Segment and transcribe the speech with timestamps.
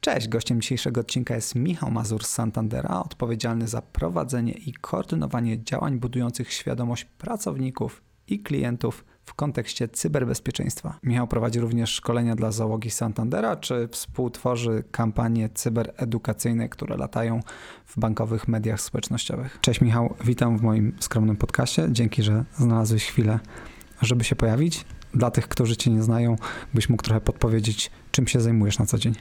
[0.00, 5.98] Cześć, gościem dzisiejszego odcinka jest Michał Mazur z Santandera, odpowiedzialny za prowadzenie i koordynowanie działań
[5.98, 10.98] budujących świadomość pracowników i klientów w kontekście cyberbezpieczeństwa.
[11.02, 17.40] Michał prowadzi również szkolenia dla załogi Santandera, czy współtworzy kampanie cyberedukacyjne, które latają
[17.86, 19.58] w bankowych mediach społecznościowych.
[19.60, 21.88] Cześć Michał, witam w moim skromnym podcaście.
[21.90, 23.38] Dzięki, że znalazłeś chwilę,
[24.02, 24.84] żeby się pojawić.
[25.14, 26.36] Dla tych, którzy Cię nie znają,
[26.74, 29.14] byś mógł trochę podpowiedzieć, czym się zajmujesz na co dzień.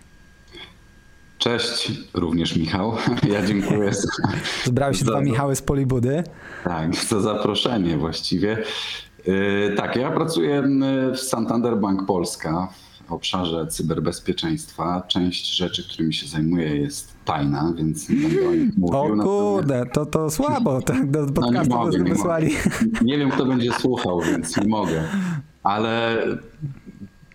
[1.40, 2.94] Cześć, również Michał.
[3.34, 3.94] Ja dziękuję.
[3.94, 4.08] Za,
[4.64, 6.24] Zbrałeś się za, dwa Michały z Polibudy.
[6.64, 8.64] Tak, za zaproszenie właściwie.
[9.28, 10.64] Yy, tak, ja pracuję
[11.14, 12.68] w Santander Bank Polska
[13.08, 15.04] w obszarze cyberbezpieczeństwa.
[15.08, 19.22] Część rzeczy, którymi się zajmuję jest tajna, więc nie będę o nich mówił.
[19.22, 22.48] O kurde, to, to słabo, tak do podcastu no nie mogę, wysłali.
[22.48, 25.04] Nie, nie wiem, kto będzie słuchał, więc nie mogę.
[25.64, 26.24] Ale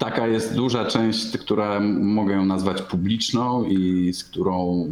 [0.05, 4.87] taka jest duża część, która mogę ją nazwać publiczną i z którą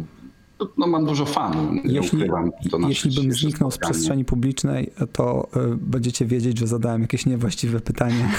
[0.77, 1.85] no, mam dużo fanów.
[1.85, 2.19] Jeśli,
[2.87, 8.29] jeśli bym zniknął z przestrzeni publicznej, to y, będziecie wiedzieć, że zadałem jakieś niewłaściwe pytanie.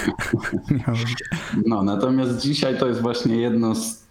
[1.67, 4.03] no, natomiast dzisiaj to jest właśnie jedno z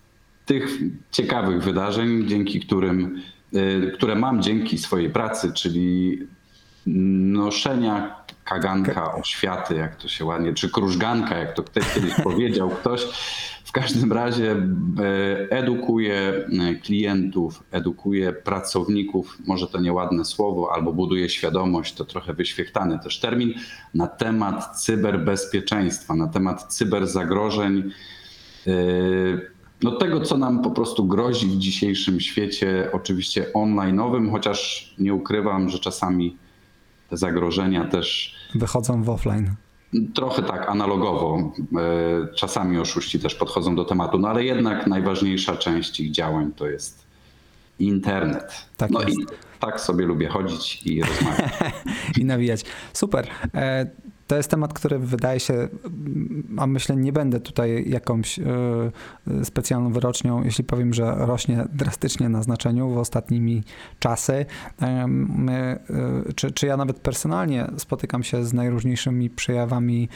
[0.47, 0.79] tych
[1.11, 3.19] ciekawych wydarzeń, dzięki którym,
[3.55, 6.19] y, które mam dzięki swojej pracy, czyli
[6.87, 13.07] noszenia kaganka oświaty, jak to się ładnie, czy krużganka, jak to ktoś kiedyś powiedział ktoś.
[13.65, 21.29] W każdym razie e, edukuje e, klientów, edukuje pracowników, może to nieładne słowo, albo buduje
[21.29, 23.55] świadomość, to trochę wyświechtany też termin,
[23.95, 27.91] na temat cyberbezpieczeństwa, na temat cyberzagrożeń,
[28.67, 28.73] e,
[29.83, 35.69] no tego, co nam po prostu grozi w dzisiejszym świecie, oczywiście online'owym, chociaż nie ukrywam,
[35.69, 36.37] że czasami
[37.17, 38.35] zagrożenia też.
[38.55, 39.55] Wychodzą w offline.
[40.15, 41.53] Trochę tak, analogowo.
[41.79, 46.67] E, czasami oszuści też podchodzą do tematu, no ale jednak najważniejsza część ich działań to
[46.67, 47.05] jest
[47.79, 48.67] internet.
[48.77, 49.21] Tak no jest.
[49.21, 49.27] i
[49.61, 51.53] tak sobie lubię chodzić i rozmawiać.
[52.21, 52.65] I nawijać.
[52.93, 53.29] Super.
[54.27, 55.69] To jest temat, który wydaje się,
[56.57, 58.45] a myślę, nie będę tutaj jakąś e,
[59.45, 63.63] specjalną wyrocznią, jeśli powiem, że rośnie drastycznie na znaczeniu w ostatnimi
[63.99, 64.47] czasy.
[64.83, 65.09] E,
[66.37, 70.09] czy, czy ja nawet personalnie spotykam się z najróżniejszymi przejawami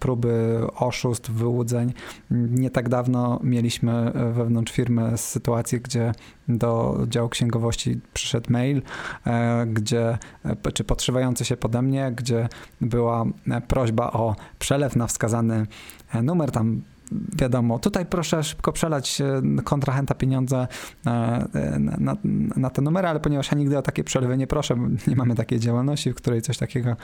[0.00, 1.92] próby oszustw, wyłudzeń.
[2.30, 6.12] Nie tak dawno mieliśmy wewnątrz firmy sytuację, gdzie
[6.48, 8.82] do działu księgowości przyszedł mail,
[9.26, 10.18] e, gdzie,
[10.74, 12.48] czy podszywający się pode mnie, gdzie
[12.80, 13.24] była
[13.68, 15.66] prośba o przelew na wskazany
[16.22, 16.82] numer, tam
[17.36, 20.66] wiadomo, tutaj proszę szybko przelać e, kontrahenta pieniądze
[21.06, 21.48] e,
[21.98, 22.16] na,
[22.56, 24.76] na, te numery, ale ponieważ ja nigdy o takie przelewy nie proszę,
[25.06, 26.96] nie mamy takiej działalności, w której coś takiego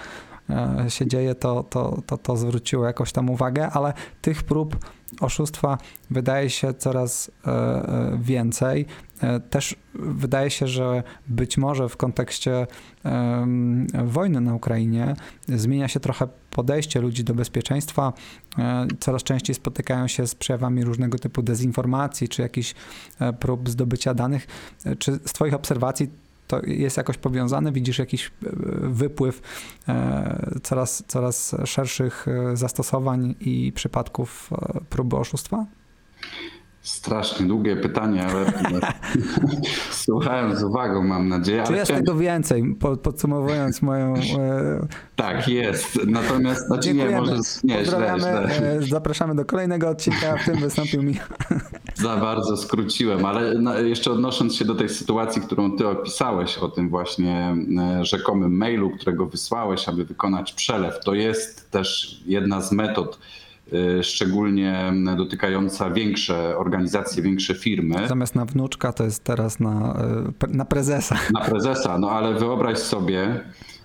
[0.51, 4.77] e, się dzieje, to, to, to, to zwróciło jakoś tam uwagę, ale tych prób
[5.21, 5.79] oszustwa
[6.11, 7.31] wydaje się coraz
[8.19, 8.87] więcej.
[9.51, 12.67] Też wydaje się, że być może w kontekście
[14.05, 15.15] wojny na Ukrainie
[15.49, 18.13] zmienia się trochę podejście ludzi do bezpieczeństwa.
[18.59, 22.75] E, coraz częściej spotykają się z przejawami różnego typu dezinformacji czy jakichś
[23.21, 24.47] e, prób zdobycia danych.
[24.85, 26.11] E, czy z Twoich obserwacji
[26.47, 27.73] to jest jakoś powiązane?
[27.73, 28.31] Widzisz jakiś
[28.83, 29.43] wypływ
[30.63, 34.51] coraz, coraz szerszych zastosowań i przypadków
[34.89, 35.67] próby oszustwa?
[36.83, 38.53] Strasznie długie pytanie, ale
[40.05, 41.63] słuchałem z uwagą, mam nadzieję.
[41.67, 42.05] Czy jest chciałem...
[42.05, 44.15] tego więcej, podsumowując moją...
[44.15, 44.87] E,
[45.17, 45.99] tak, jest.
[46.07, 48.43] Natomiast znaczy nie, może nie, źle, źle.
[48.43, 51.15] E, zapraszamy do kolejnego odcinka, w tym wystąpił mi.
[51.95, 53.55] Za bardzo skróciłem, ale
[53.89, 58.91] jeszcze odnosząc się do tej sytuacji, którą ty opisałeś, o tym właśnie e, rzekomym mailu,
[58.91, 63.19] którego wysłałeś, aby wykonać przelew, to jest też jedna z metod
[64.03, 68.09] szczególnie dotykająca większe organizacje, większe firmy.
[68.09, 70.03] Zamiast na wnuczka to jest teraz na,
[70.45, 71.17] y, na prezesa.
[71.35, 73.41] Na prezesa, no ale wyobraź sobie,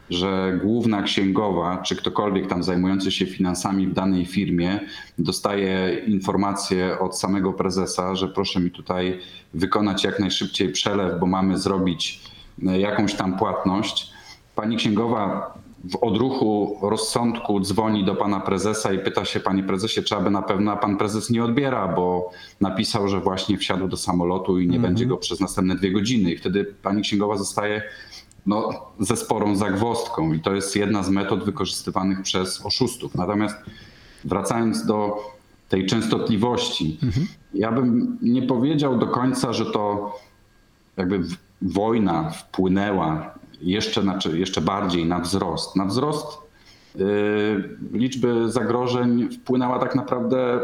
[0.09, 4.79] że główna księgowa, czy ktokolwiek tam zajmujący się finansami w danej firmie
[5.19, 9.19] dostaje informację od samego prezesa, że proszę mi tutaj
[9.53, 12.22] wykonać jak najszybciej przelew, bo mamy zrobić
[12.59, 14.11] y, jakąś tam płatność.
[14.55, 15.53] Pani księgowa
[15.91, 20.41] w odruchu rozsądku dzwoni do pana prezesa i pyta się, panie prezesie, czy aby na
[20.41, 24.78] pewno, a pan prezes nie odbiera, bo napisał, że właśnie wsiadł do samolotu i nie
[24.78, 24.85] mm -hmm.
[24.85, 26.32] będzie go przez następne dwie godziny.
[26.32, 27.82] I wtedy pani księgowa zostaje
[28.46, 33.16] no, ze sporą zagwozdką i to jest jedna z metod wykorzystywanych przez oszustów.
[33.16, 33.55] Natomiast
[34.26, 35.17] wracając do
[35.70, 37.26] tej częstotliwości, mm -hmm.
[37.53, 40.14] ja bym nie powiedział do końca, że to
[40.97, 41.23] jakby
[41.61, 43.35] wojna wpłynęła
[43.66, 45.76] jeszcze, znaczy jeszcze bardziej na wzrost.
[45.76, 46.38] Na wzrost
[46.96, 50.59] yy, liczby zagrożeń wpłynęła tak naprawdę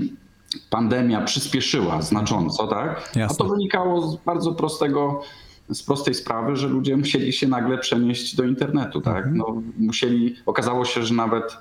[0.70, 3.10] pandemia przyspieszyła znacząco, tak?
[3.16, 3.24] Jasne.
[3.24, 5.22] A to wynikało z bardzo prostego,
[5.68, 9.26] z prostej sprawy, że ludzie musieli się nagle przenieść do internetu, tak?
[9.26, 9.36] Mhm.
[9.36, 11.56] No, musieli, okazało się, że nawet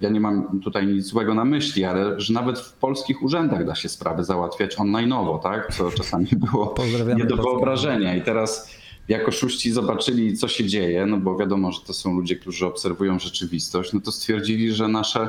[0.00, 3.74] ja nie mam tutaj nic złego na myśli, ale że nawet w polskich urzędach da
[3.74, 5.74] się sprawy załatwiać online'owo, tak?
[5.74, 6.74] Co czasami było
[7.16, 8.16] nie do wyobrażenia.
[8.16, 8.70] I teraz
[9.08, 13.18] jak oszuści zobaczyli, co się dzieje, no bo wiadomo, że to są ludzie, którzy obserwują
[13.18, 15.28] rzeczywistość, no to stwierdzili, że nasze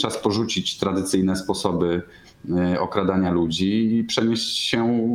[0.00, 2.02] czas porzucić tradycyjne sposoby
[2.56, 5.08] e, okradania ludzi i przenieść się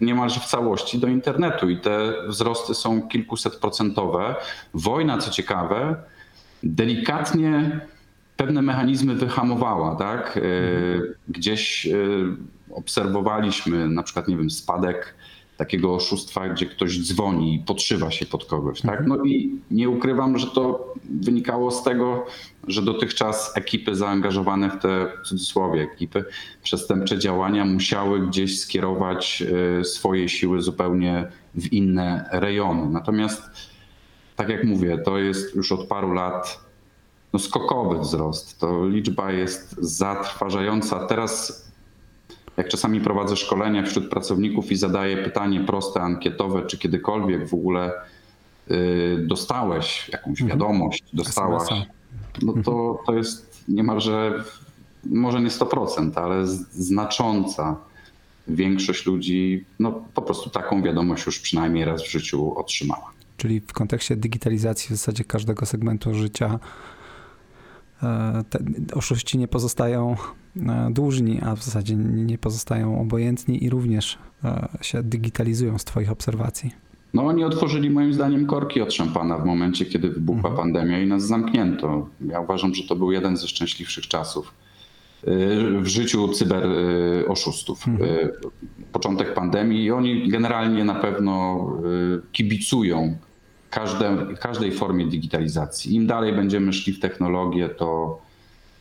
[0.00, 1.70] niemalże w całości do internetu.
[1.70, 4.34] I te wzrosty są kilkuset procentowe.
[4.74, 5.96] Wojna, co ciekawe,
[6.62, 7.80] delikatnie
[8.36, 10.36] pewne mechanizmy wyhamowała, tak?
[10.36, 10.40] E,
[11.28, 11.96] gdzieś e,
[12.70, 15.14] obserwowaliśmy na przykład, nie wiem, spadek
[15.60, 18.80] takiego oszustwa, gdzie ktoś dzwoni i podszywa się pod kogoś.
[18.80, 19.06] Tak?
[19.06, 22.26] No i nie ukrywam, że to wynikało z tego,
[22.68, 26.24] że dotychczas ekipy zaangażowane w te w cudzysłowie ekipy
[26.62, 29.42] przestępcze działania musiały gdzieś skierować
[29.80, 32.90] e, swoje siły zupełnie w inne rejony.
[32.90, 33.42] Natomiast
[34.36, 36.60] tak jak mówię, to jest już od paru lat
[37.32, 38.60] no, skokowy wzrost.
[38.60, 41.06] To liczba jest zatrważająca.
[41.06, 41.69] Teraz
[42.56, 47.92] jak czasami prowadzę szkolenia wśród pracowników i zadaję pytanie proste, ankietowe, czy kiedykolwiek w ogóle
[48.70, 50.48] y, dostałeś jakąś mhm.
[50.48, 51.68] wiadomość, dostałaś,
[52.42, 54.44] no to, to jest niemalże,
[55.04, 57.76] może nie 100%, ale znacząca
[58.48, 63.10] większość ludzi no, po prostu taką wiadomość już przynajmniej raz w życiu otrzymała.
[63.36, 66.58] Czyli w kontekście digitalizacji w zasadzie każdego segmentu życia
[68.02, 68.58] e, te
[68.94, 70.16] oszuści nie pozostają
[70.90, 76.70] dłużni, a w zasadzie nie pozostają obojętni i również e, się digitalizują z Twoich obserwacji.
[77.14, 80.56] No oni otworzyli moim zdaniem korki od szampana w momencie, kiedy wybuchła mhm.
[80.56, 82.08] pandemia i nas zamknięto.
[82.20, 84.54] Ja uważam, że to był jeden ze szczęśliwszych czasów
[85.80, 86.66] w życiu cyber
[87.28, 87.88] oszustów.
[87.88, 88.30] Mhm.
[88.92, 91.66] Początek pandemii i oni generalnie na pewno
[92.32, 93.16] kibicują
[93.70, 95.94] każde, każdej formie digitalizacji.
[95.94, 98.20] Im dalej będziemy szli w technologię, to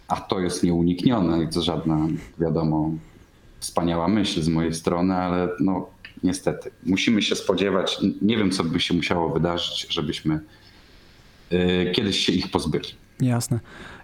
[0.09, 2.07] a to jest nieuniknione to żadna,
[2.39, 2.91] wiadomo,
[3.59, 5.89] wspaniała myśl z mojej strony, ale no
[6.23, 10.39] niestety musimy się spodziewać, nie wiem co by się musiało wydarzyć, żebyśmy
[11.51, 12.88] y, kiedyś się ich pozbyli.
[13.21, 13.59] Jasne.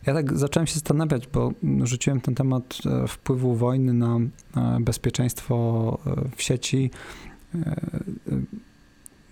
[0.05, 1.51] Ja tak zacząłem się zastanawiać, bo
[1.83, 6.91] rzuciłem ten temat e, wpływu wojny na e, bezpieczeństwo e, w sieci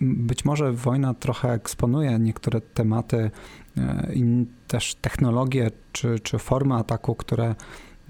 [0.04, 3.30] być może wojna trochę eksponuje niektóre tematy
[3.76, 7.54] e, i też technologie czy, czy formy ataku, które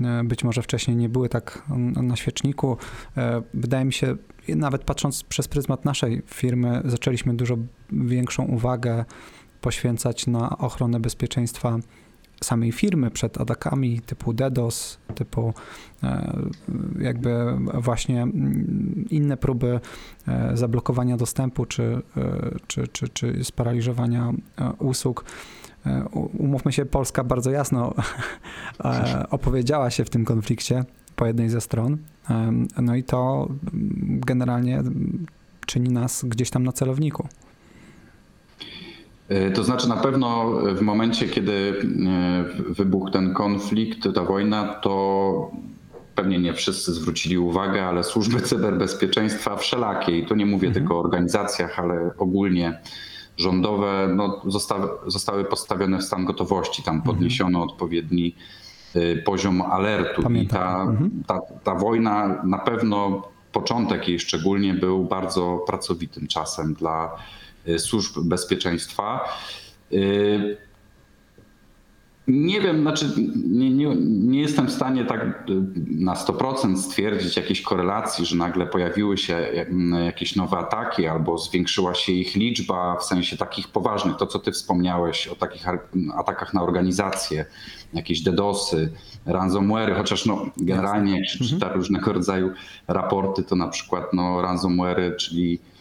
[0.01, 1.63] e, być może wcześniej nie były tak
[1.97, 2.77] na świeczniku.
[3.17, 4.17] E, wydaje mi się,
[4.49, 7.57] nawet patrząc przez pryzmat naszej firmy, zaczęliśmy dużo
[7.93, 9.05] większą uwagę
[9.61, 11.79] poświęcać na ochronę bezpieczeństwa
[12.41, 15.55] samej firmy przed atakami typu DDoS, typu
[16.03, 16.37] e,
[17.01, 19.81] jakby właśnie mm, inne próby
[20.29, 24.33] e, zablokowania dostępu czy, e, czy, czy, czy sparaliżowania
[24.79, 25.25] usług.
[26.39, 27.95] Umówmy się, Polska bardzo jasno
[29.31, 30.85] opowiedziała się w tym konflikcie
[31.17, 31.99] po jednej ze stron.
[32.83, 33.49] No i to
[34.09, 34.83] generalnie
[35.67, 37.29] czyni nas gdzieś tam na celowniku.
[39.35, 45.51] E, to znaczy na pewno w momencie, kiedy e, wybuchł ten konflikt, ta wojna, to
[46.15, 50.75] pewnie nie wszyscy zwrócili uwagę, ale służby cyberbezpieczeństwa wszelakie, i tu nie mówię mhm.
[50.75, 52.81] tylko o organizacjach, ale ogólnie
[53.37, 56.83] rządowe, no, zostały, zostały postawione w stan gotowości.
[56.83, 57.15] Tam mhm.
[57.15, 57.71] podniesiono mhm.
[57.71, 58.35] odpowiedni
[58.95, 60.23] e, poziom alertu.
[60.23, 60.61] Pamiętam.
[60.61, 61.23] I ta, mhm.
[61.27, 63.23] ta, ta wojna na pewno,
[63.53, 69.21] początek jej szczególnie był bardzo pracowitym czasem dla Y, służb bezpieczeństwa.
[69.93, 70.57] Y,
[72.29, 73.11] nie wiem, znaczy
[73.47, 78.67] nie, nie, nie, jestem w stanie tak y, na 100% stwierdzić jakiejś korelacji, że nagle
[78.67, 79.49] pojawiły się
[80.05, 84.17] jakieś nowe ataki albo zwiększyła się ich liczba w sensie takich poważnych.
[84.17, 85.67] To, co ty wspomniałeś o takich
[86.15, 87.45] atakach na organizacje,
[87.95, 88.93] jakieś DDoSy,
[89.27, 92.51] ransomware, chociaż no, generalnie jak się czyta różnego rodzaju
[92.89, 95.74] raporty, to na przykład no, ransomware, czyli Y,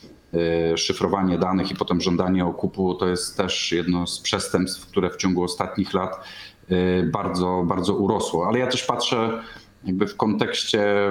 [0.76, 5.44] szyfrowanie danych i potem żądanie okupu to jest też jedno z przestępstw, które w ciągu
[5.44, 6.28] ostatnich lat
[6.72, 8.48] y, bardzo, bardzo urosło.
[8.48, 9.42] Ale ja też patrzę
[9.84, 11.10] jakby w kontekście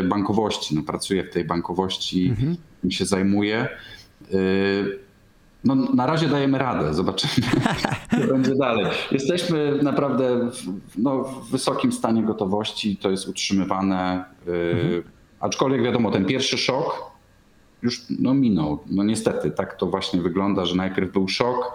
[0.00, 0.74] y, bankowości.
[0.74, 2.56] No, pracuję w tej bankowości mhm.
[2.84, 3.68] i się zajmuję.
[5.64, 7.46] No, na razie dajemy radę, zobaczymy,
[8.20, 8.86] co będzie dalej.
[9.12, 14.24] Jesteśmy naprawdę w, no, w wysokim stanie gotowości, to jest utrzymywane.
[14.46, 15.02] Mhm.
[15.40, 17.15] Aczkolwiek wiadomo, ten pierwszy szok
[17.82, 18.78] już no, minął.
[18.86, 21.72] No niestety, tak to właśnie wygląda, że najpierw był szok,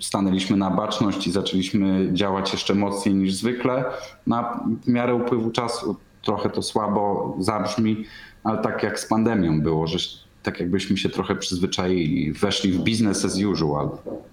[0.00, 3.84] stanęliśmy na baczność i zaczęliśmy działać jeszcze mocniej niż zwykle.
[4.26, 8.04] Na miarę upływu czasu trochę to słabo zabrzmi,
[8.44, 9.98] ale tak jak z pandemią było, że
[10.42, 13.90] tak jakbyśmy się trochę przyzwyczaili, weszli w business as usual.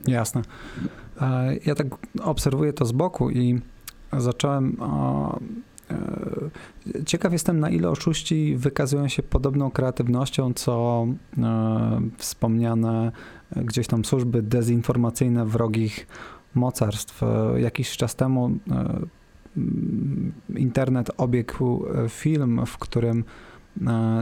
[0.07, 0.41] Jasne.
[1.21, 1.87] E, ja tak
[2.23, 3.61] obserwuję to z boku i
[4.17, 4.77] zacząłem.
[5.89, 11.05] E, ciekaw jestem, na ile oszuści wykazują się podobną kreatywnością, co
[11.37, 13.11] e, wspomniane
[13.55, 16.07] gdzieś tam służby dezinformacyjne wrogich
[16.55, 17.21] mocarstw.
[17.57, 18.51] Jakiś czas temu
[20.55, 23.23] internet obiegł film, w którym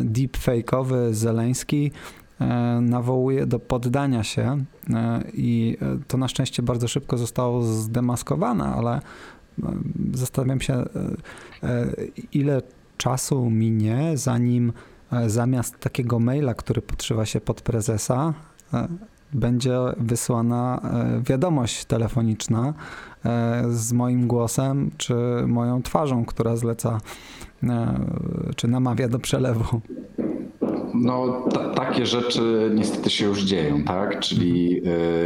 [0.03, 1.91] deepfake'owy Zeleński
[2.41, 8.65] E, nawołuje do poddania się e, i e, to na szczęście bardzo szybko zostało zdemaskowane,
[8.65, 9.01] ale
[10.13, 10.85] zastanawiam się,
[12.33, 12.61] ile
[12.97, 14.73] czasu minie, zanim
[15.27, 18.33] zamiast takiego maila, który podszywa się pod prezesa,
[19.33, 20.81] będzie wysłana
[21.25, 22.73] wiadomość telefoniczna
[23.69, 25.15] z moim głosem czy
[25.47, 27.01] moją twarzą, która zleca
[28.55, 29.81] czy namawia do przelewu.
[31.01, 34.19] No, takie rzeczy niestety się już dzieją, tak?
[34.19, 34.81] Czyli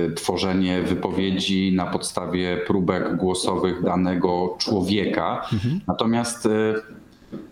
[0.08, 5.48] y, tworzenie wypowiedzi na podstawie próbek głosowych danego człowieka.
[5.54, 5.82] Mhm.
[5.88, 6.74] Natomiast y,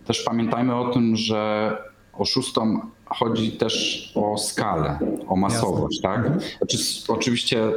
[0.04, 1.72] też pamiętajmy o tym, że
[2.12, 4.98] oszustom chodzi też o skalę,
[5.28, 6.16] o masowość, Jasne.
[6.16, 6.26] tak?
[6.26, 6.50] Mhm.
[6.58, 7.72] Znaczy, oczywiście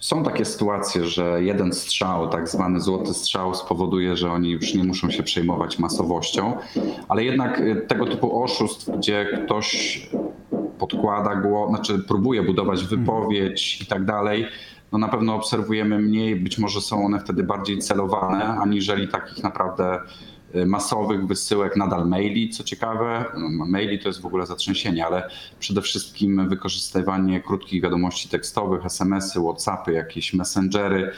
[0.00, 4.84] są takie sytuacje, że jeden strzał, tak zwany złoty strzał, spowoduje, że oni już nie
[4.84, 6.56] muszą się przejmować masowością,
[7.08, 10.00] ale jednak y, tego typu oszustw, gdzie ktoś
[10.78, 13.00] podkłada głos, znaczy próbuje budować mhm.
[13.00, 14.46] wypowiedź i tak dalej,
[14.92, 20.00] no na pewno obserwujemy mniej, być może są one wtedy bardziej celowane, aniżeli takich naprawdę
[20.54, 23.24] masowych wysyłek nadal maili, co ciekawe.
[23.36, 29.40] No, maili to jest w ogóle zatrzęsienie, ale przede wszystkim wykorzystywanie krótkich wiadomości tekstowych, SMS-y,
[29.40, 31.12] WhatsAppy, jakieś messengery,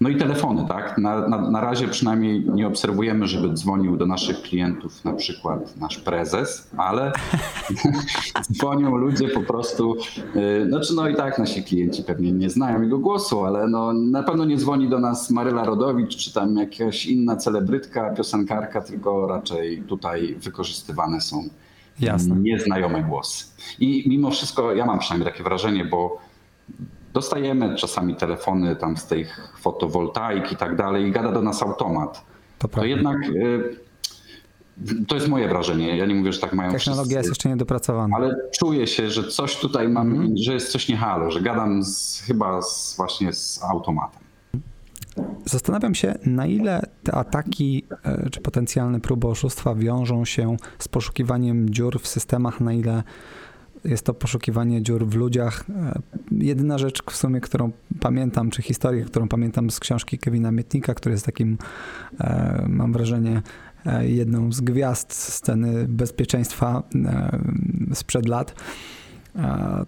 [0.00, 0.98] no i telefony, tak?
[0.98, 5.98] Na, na, na razie przynajmniej nie obserwujemy, żeby dzwonił do naszych klientów na przykład nasz
[5.98, 7.12] prezes, ale
[8.52, 9.96] dzwonią ludzie po prostu,
[10.34, 14.22] yy, znaczy no i tak nasi klienci pewnie nie znają jego głosu, ale no na
[14.22, 19.82] pewno nie dzwoni do nas Maryla Rodowicz, czy tam jakaś inna celebrytka, piosenkarka, tylko raczej
[19.82, 21.48] tutaj wykorzystywane są
[22.00, 22.36] Jasne.
[22.36, 23.44] nieznajome głosy.
[23.78, 26.27] I mimo wszystko ja mam przynajmniej takie wrażenie, bo
[27.12, 32.24] Dostajemy czasami telefony tam z tych fotowoltaik i tak dalej i gada do nas automat.
[32.58, 33.76] To, to jednak y,
[35.08, 35.96] to jest moje wrażenie.
[35.96, 38.16] Ja nie mówię, że tak mają Technologia wszyscy, jest jeszcze niedopracowana.
[38.16, 40.36] Ale czuję się, że coś tutaj mam, mm.
[40.36, 44.20] że jest coś niehalo, że gadam z, chyba z, właśnie z automatem.
[45.44, 51.70] Zastanawiam się, na ile te ataki e, czy potencjalne próby oszustwa wiążą się z poszukiwaniem
[51.70, 53.02] dziur w systemach, na ile
[53.84, 55.64] jest to poszukiwanie dziur w ludziach.
[55.70, 57.70] E, jedyna rzecz w sumie, którą
[58.00, 61.58] pamiętam, czy historię, którą pamiętam z książki Kevina Mietnika, który jest takim,
[62.20, 63.42] e, mam wrażenie,
[63.86, 66.82] e, jedną z gwiazd sceny bezpieczeństwa
[67.94, 68.54] sprzed lat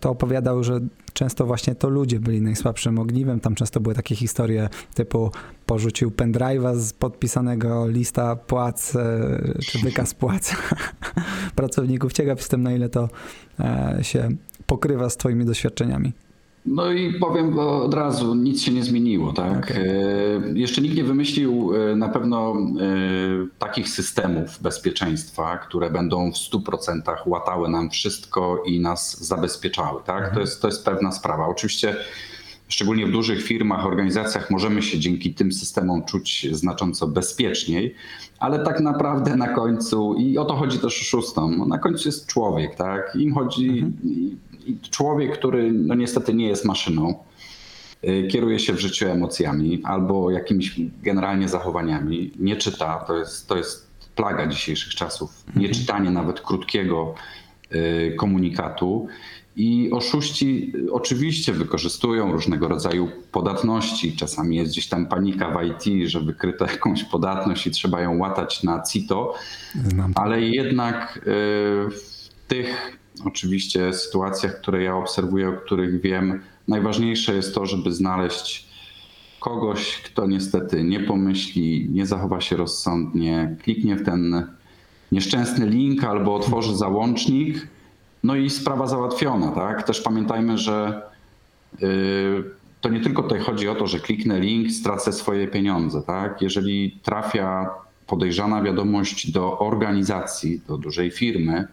[0.00, 0.80] to opowiadał, że
[1.12, 3.40] często właśnie to ludzie byli najsłabszym ogniwem.
[3.40, 5.30] Tam często były takie historie typu
[5.66, 10.56] porzucił pendrive'a z podpisanego lista płac, e, czy wykaz płac
[11.56, 12.12] pracowników.
[12.12, 13.08] Ciekaw jestem, na ile to
[13.60, 14.28] e, się
[14.66, 16.12] pokrywa z twoimi doświadczeniami.
[16.66, 19.32] No i powiem od razu, nic się nie zmieniło.
[19.32, 19.64] Tak?
[19.64, 19.76] Okay.
[20.54, 22.56] E, jeszcze nikt nie wymyślił e, na pewno e,
[23.58, 30.02] takich systemów bezpieczeństwa, które będą w 100% łatały nam wszystko i nas zabezpieczały.
[30.06, 30.16] Tak?
[30.16, 30.34] Mhm.
[30.34, 31.46] To, jest, to jest pewna sprawa.
[31.46, 31.96] Oczywiście
[32.68, 37.94] szczególnie w dużych firmach, organizacjach możemy się dzięki tym systemom czuć znacząco bezpieczniej,
[38.38, 42.74] ale tak naprawdę na końcu, i o to chodzi też oszustom, na końcu jest człowiek,
[42.74, 43.16] tak?
[43.16, 44.49] Im chodzi, mhm
[44.90, 47.14] człowiek, który no niestety nie jest maszyną,
[48.04, 53.56] y, kieruje się w życiu emocjami albo jakimiś generalnie zachowaniami, nie czyta, to jest, to
[53.56, 55.74] jest plaga dzisiejszych czasów, nie mhm.
[55.74, 57.14] czytanie nawet krótkiego
[57.72, 59.08] y, komunikatu.
[59.56, 64.16] I oszuści oczywiście wykorzystują różnego rodzaju podatności.
[64.16, 68.62] Czasami jest gdzieś tam panika w IT, że wykryto jakąś podatność i trzeba ją łatać
[68.62, 69.34] na CITO,
[70.14, 71.20] ale jednak y,
[71.90, 78.70] w tych oczywiście sytuacjach, które ja obserwuję, o których wiem, najważniejsze jest to, żeby znaleźć
[79.40, 84.46] kogoś, kto niestety nie pomyśli, nie zachowa się rozsądnie, kliknie w ten
[85.12, 87.68] nieszczęsny link albo otworzy załącznik,
[88.24, 89.48] no i sprawa załatwiona.
[89.48, 89.82] Tak?
[89.82, 91.02] Też pamiętajmy, że
[91.80, 92.44] yy,
[92.80, 96.02] to nie tylko tutaj chodzi o to, że kliknę link, stracę swoje pieniądze.
[96.02, 96.42] Tak?
[96.42, 97.70] Jeżeli trafia
[98.06, 101.68] podejrzana wiadomość do organizacji, do dużej firmy,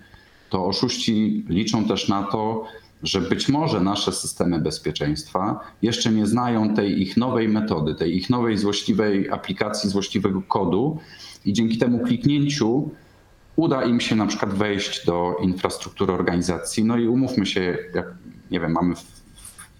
[0.49, 2.63] to oszuści liczą też na to,
[3.03, 8.29] że być może nasze systemy bezpieczeństwa jeszcze nie znają tej ich nowej metody, tej ich
[8.29, 10.99] nowej złośliwej aplikacji, złośliwego kodu
[11.45, 12.89] i dzięki temu kliknięciu
[13.55, 16.83] uda im się na przykład wejść do infrastruktury organizacji.
[16.83, 18.13] No i umówmy się, jak
[18.51, 19.05] nie wiem, mamy w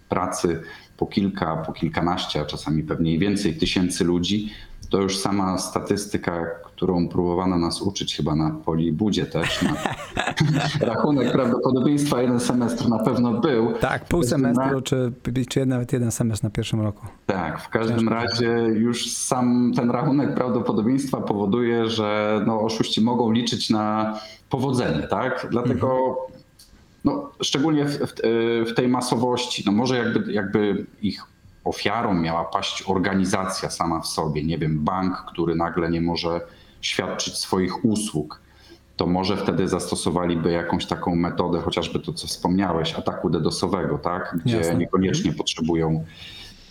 [0.10, 0.62] pracy
[0.98, 4.50] po kilka, po kilkanaście, a czasami pewnie i więcej tysięcy ludzi,
[4.90, 9.76] to już sama statystyka, którą próbowano nas uczyć chyba na Polibudzie też, na
[10.94, 13.74] rachunek prawdopodobieństwa jeden semestr na pewno był.
[13.74, 15.14] Tak, pół semestru, czy,
[15.50, 17.06] czy nawet jeden semestr na pierwszym roku.
[17.26, 18.14] Tak, w każdym Ciężko.
[18.14, 25.48] razie już sam ten rachunek prawdopodobieństwa powoduje, że no, oszuści mogą liczyć na powodzenie, tak?
[25.52, 26.37] Dlatego mhm.
[27.08, 28.14] No, szczególnie w, w,
[28.72, 31.24] w tej masowości, no może jakby, jakby ich
[31.64, 36.42] ofiarą miała paść organizacja sama w sobie, nie wiem, bank, który nagle nie może
[36.82, 38.42] świadczyć swoich usług,
[38.98, 44.38] to może wtedy zastosowaliby jakąś taką metodę, chociażby to, co wspomniałeś, ataku dedosowego, tak?
[44.46, 44.76] gdzie Jasne.
[44.76, 46.06] niekoniecznie potrzebują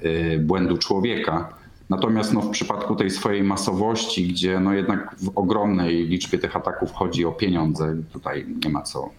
[0.04, 1.48] y, błędu człowieka.
[1.90, 6.92] Natomiast no, w przypadku tej swojej masowości, gdzie no, jednak w ogromnej liczbie tych ataków
[6.92, 9.10] chodzi o pieniądze, tutaj nie ma co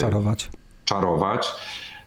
[0.00, 0.50] czarować.
[0.84, 1.52] czarować,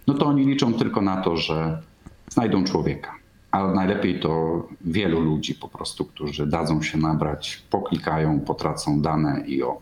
[0.07, 1.81] no to oni liczą tylko na to, że
[2.29, 3.15] znajdą człowieka.
[3.51, 9.63] A najlepiej to wielu ludzi po prostu, którzy dadzą się nabrać, poklikają, potracą dane i
[9.63, 9.81] o.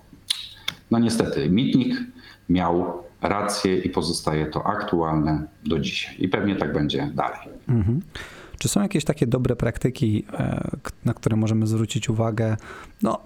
[0.92, 1.96] No niestety, mitnik
[2.50, 6.16] miał rację i pozostaje to aktualne do dzisiaj.
[6.20, 7.40] I pewnie tak będzie dalej.
[7.70, 8.02] Mhm.
[8.60, 10.70] Czy są jakieś takie dobre praktyki, e,
[11.06, 12.58] na które możemy zwrócić uwagę?
[13.02, 13.24] No,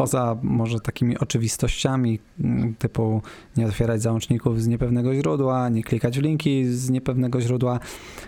[0.00, 3.22] poza może takimi oczywistościami mm, typu
[3.56, 7.80] nie otwierać załączników z niepewnego źródła, nie klikać w linki z niepewnego źródła.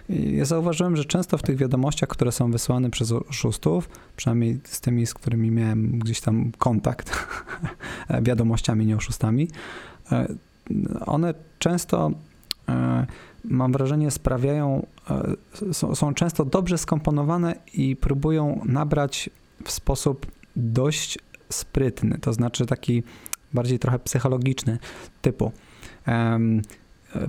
[0.08, 5.06] Ja zauważyłem, że często w tych wiadomościach, które są wysłane przez oszustów, przynajmniej z tymi,
[5.06, 7.26] z którymi miałem gdzieś tam kontakt,
[8.22, 9.48] wiadomościami, nie oszustami,
[10.12, 10.34] e,
[11.06, 12.10] one często
[12.68, 13.06] e,
[13.44, 19.30] mam wrażenie, sprawiają, e, są, są, często dobrze skomponowane i próbują nabrać
[19.64, 20.26] w sposób
[20.56, 21.18] dość
[21.52, 23.02] sprytny, to znaczy taki
[23.52, 24.78] bardziej trochę psychologiczny
[25.22, 25.52] typu.
[26.06, 26.62] Um,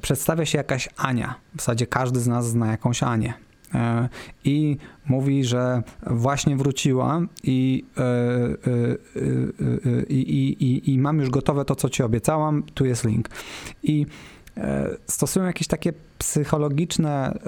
[0.02, 1.36] przedstawia się jakaś Ania.
[1.56, 3.34] W zasadzie każdy z nas zna jakąś Anię.
[3.74, 4.10] E,
[4.44, 7.58] I mówi, że właśnie wróciła e, e,
[10.10, 12.64] i, i, i, i mam już gotowe to, co ci obiecałam.
[12.74, 13.30] Tu jest link.
[13.84, 14.06] I
[15.08, 17.40] stosują jakieś takie psychologiczne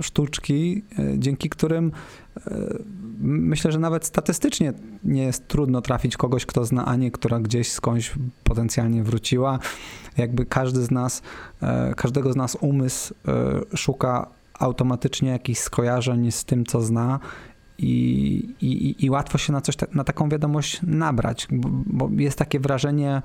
[0.00, 0.82] sztuczki,
[1.18, 1.92] dzięki którym
[3.20, 4.72] myślę, że nawet statystycznie
[5.04, 9.58] nie jest trudno trafić kogoś, kto zna Anię, która gdzieś skądś potencjalnie wróciła.
[10.16, 11.22] Jakby każdy z nas,
[11.62, 17.20] e, każdego z nas umysł e, szuka automatycznie jakichś skojarzeń z tym, co zna
[17.78, 22.60] i, i, i łatwo się na coś, na taką wiadomość nabrać, bo, bo jest takie
[22.60, 23.22] wrażenie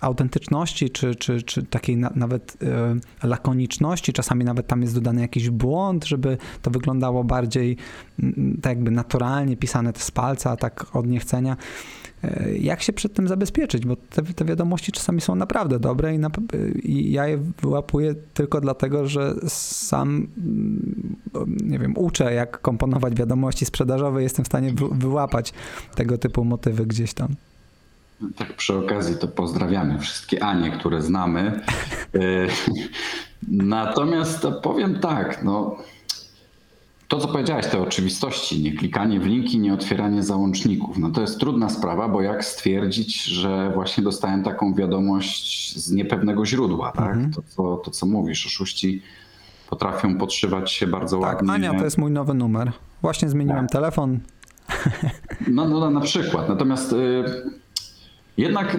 [0.00, 2.56] autentyczności, czy, czy, czy takiej na, nawet
[3.22, 4.12] e, lakoniczności.
[4.12, 7.76] Czasami nawet tam jest dodany jakiś błąd, żeby to wyglądało bardziej
[8.18, 11.56] mm, tak jakby naturalnie pisane z palca, tak od niechcenia.
[12.24, 13.86] E, jak się przed tym zabezpieczyć?
[13.86, 16.30] Bo te, te wiadomości czasami są naprawdę dobre i, na,
[16.82, 21.16] i, ja je wyłapuję tylko dlatego, że sam mm,
[21.64, 25.52] nie wiem, uczę jak komponować wiadomości sprzedażowe, jestem w stanie wyłapać
[25.94, 27.28] tego typu motywy gdzieś tam.
[28.36, 31.60] Tak przy okazji to pozdrawiamy wszystkie Anie, które znamy.
[32.14, 32.18] E,
[33.48, 35.76] natomiast to powiem tak, no,
[37.08, 41.40] to co powiedziałeś, te oczywistości, nie klikanie w linki, nie otwieranie załączników, no to jest
[41.40, 47.12] trudna sprawa, bo jak stwierdzić, że właśnie dostałem taką wiadomość z niepewnego źródła, tak?
[47.12, 47.32] Mhm.
[47.32, 49.02] To, co, to co mówisz, oszuści
[49.70, 51.52] potrafią podszywać się bardzo tak, ładnie.
[51.52, 52.72] Ania to jest mój nowy numer.
[53.02, 53.72] Właśnie zmieniłem tak.
[53.72, 54.20] telefon.
[55.48, 56.48] No, no na przykład.
[56.48, 56.92] Natomiast...
[56.92, 57.65] Y
[58.36, 58.78] jednak y,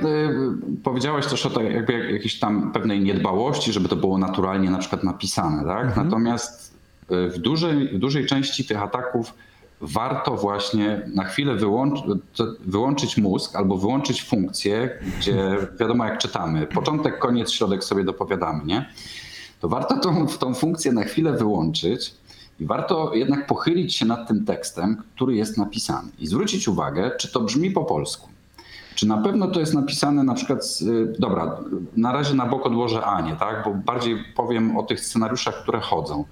[0.83, 5.03] powiedziałeś też o tej, jakby jakiejś tam pewnej niedbałości, żeby to było naturalnie na przykład
[5.03, 5.85] napisane, tak?
[5.85, 6.05] Mhm.
[6.05, 6.77] Natomiast
[7.11, 9.33] y, w dużej, w dużej części tych ataków
[9.81, 11.99] warto właśnie na chwilę wyłącz,
[12.59, 18.89] wyłączyć mózg albo wyłączyć funkcję, gdzie wiadomo jak czytamy, początek, koniec, środek sobie dopowiadamy, nie?
[19.59, 22.13] To warto tą, tą funkcję na chwilę wyłączyć
[22.59, 27.31] i warto jednak pochylić się nad tym tekstem, który jest napisany i zwrócić uwagę, czy
[27.31, 28.29] to brzmi po polsku.
[28.97, 31.57] Czy na pewno to jest napisane na przykład, z, y, dobra,
[31.97, 33.63] na razie na bok odłożę Anię, tak?
[33.65, 36.25] bo bardziej powiem o tych scenariuszach, które chodzą.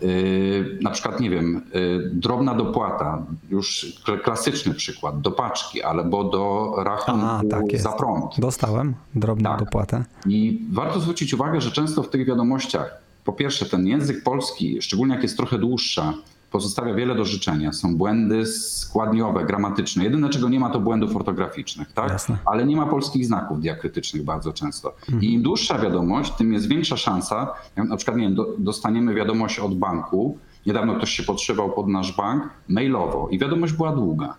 [0.00, 6.74] Yy, na przykład, nie wiem, yy, drobna dopłata, już klasyczny przykład, do paczki, albo do
[6.84, 8.24] rachunku A, tak za prąd.
[8.38, 9.58] Dostałem drobną tak.
[9.58, 10.04] dopłatę.
[10.26, 15.14] I warto zwrócić uwagę, że często w tych wiadomościach, po pierwsze, ten język polski, szczególnie
[15.14, 16.14] jak jest trochę dłuższa,
[16.50, 17.72] pozostawia wiele do życzenia.
[17.72, 20.04] Są błędy składniowe, gramatyczne.
[20.04, 22.10] Jedyne, czego nie ma, to błędów ortograficznych, tak?
[22.10, 22.38] Jasne.
[22.44, 24.94] Ale nie ma polskich znaków diakrytycznych bardzo często.
[25.20, 27.52] I im dłuższa wiadomość, tym jest większa szansa.
[27.76, 30.38] Na przykład, nie wiem, do, dostaniemy wiadomość od banku.
[30.66, 34.34] Niedawno ktoś się podszywał pod nasz bank mailowo i wiadomość była długa.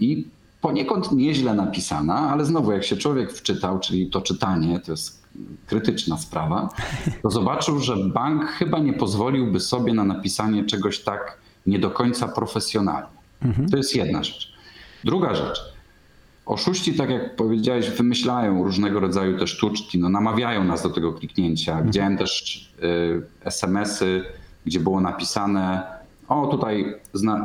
[0.00, 0.26] I
[0.60, 5.22] poniekąd nieźle napisana, ale znowu jak się człowiek wczytał, czyli to czytanie, to jest
[5.66, 6.68] krytyczna sprawa,
[7.22, 12.28] to zobaczył, że bank chyba nie pozwoliłby sobie na napisanie czegoś tak nie do końca
[12.28, 13.08] profesjonalnie.
[13.70, 14.52] To jest jedna rzecz.
[15.04, 15.72] Druga rzecz.
[16.46, 21.82] Oszuści, tak jak powiedziałeś, wymyślają różnego rodzaju te sztuczki, no, namawiają nas do tego kliknięcia.
[21.82, 24.24] Widziałem też y, SMS-y,
[24.66, 25.82] gdzie było napisane
[26.34, 26.94] o tutaj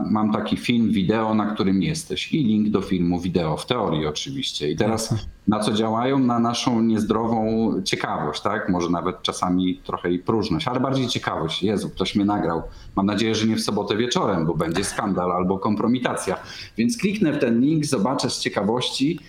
[0.09, 4.71] mam taki film, wideo, na którym jesteś i link do filmu wideo, w teorii oczywiście.
[4.71, 5.13] I teraz
[5.47, 6.19] na co działają?
[6.19, 8.69] Na naszą niezdrową ciekawość, tak?
[8.69, 11.63] Może nawet czasami trochę i próżność, ale bardziej ciekawość.
[11.63, 12.61] Jezu, ktoś mnie nagrał.
[12.95, 16.37] Mam nadzieję, że nie w sobotę wieczorem, bo będzie skandal albo kompromitacja.
[16.77, 19.19] Więc kliknę w ten link, zobaczę z ciekawości,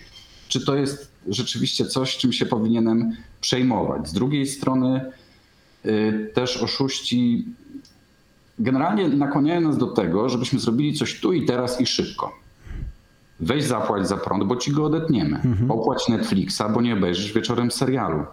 [0.47, 4.07] czy to jest rzeczywiście coś, czym się powinienem przejmować.
[4.07, 5.05] Z drugiej strony
[5.85, 7.45] y, też oszuści
[8.59, 12.31] generalnie nakłaniają nas do tego, żebyśmy zrobili coś tu i teraz i szybko.
[13.39, 15.35] Weź zapłać za prąd, bo ci go odetniemy.
[15.35, 15.71] Mhm.
[15.71, 18.23] Opłać Netflixa, bo nie obejrzysz wieczorem serialu.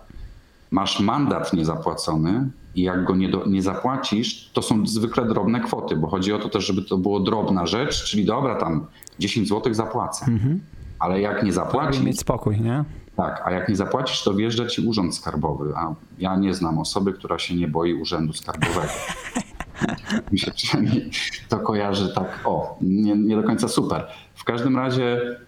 [0.70, 5.96] Masz mandat niezapłacony i jak go nie, do, nie zapłacisz, to są zwykle drobne kwoty,
[5.96, 8.86] bo chodzi o to też, żeby to było drobna rzecz, czyli dobra, tam
[9.18, 10.26] 10 zł zapłacę.
[10.26, 10.60] Mhm.
[10.98, 12.02] Ale jak nie zapłacisz...
[12.02, 12.84] mieć spokój, nie?
[13.16, 17.12] Tak, a jak nie zapłacisz, to wjeżdża ci urząd skarbowy, a ja nie znam osoby,
[17.12, 18.92] która się nie boi urzędu skarbowego.
[20.32, 21.10] Mi się przynajmniej
[21.48, 24.06] to kojarzy tak, o, nie, nie do końca super.
[24.34, 25.38] W każdym razie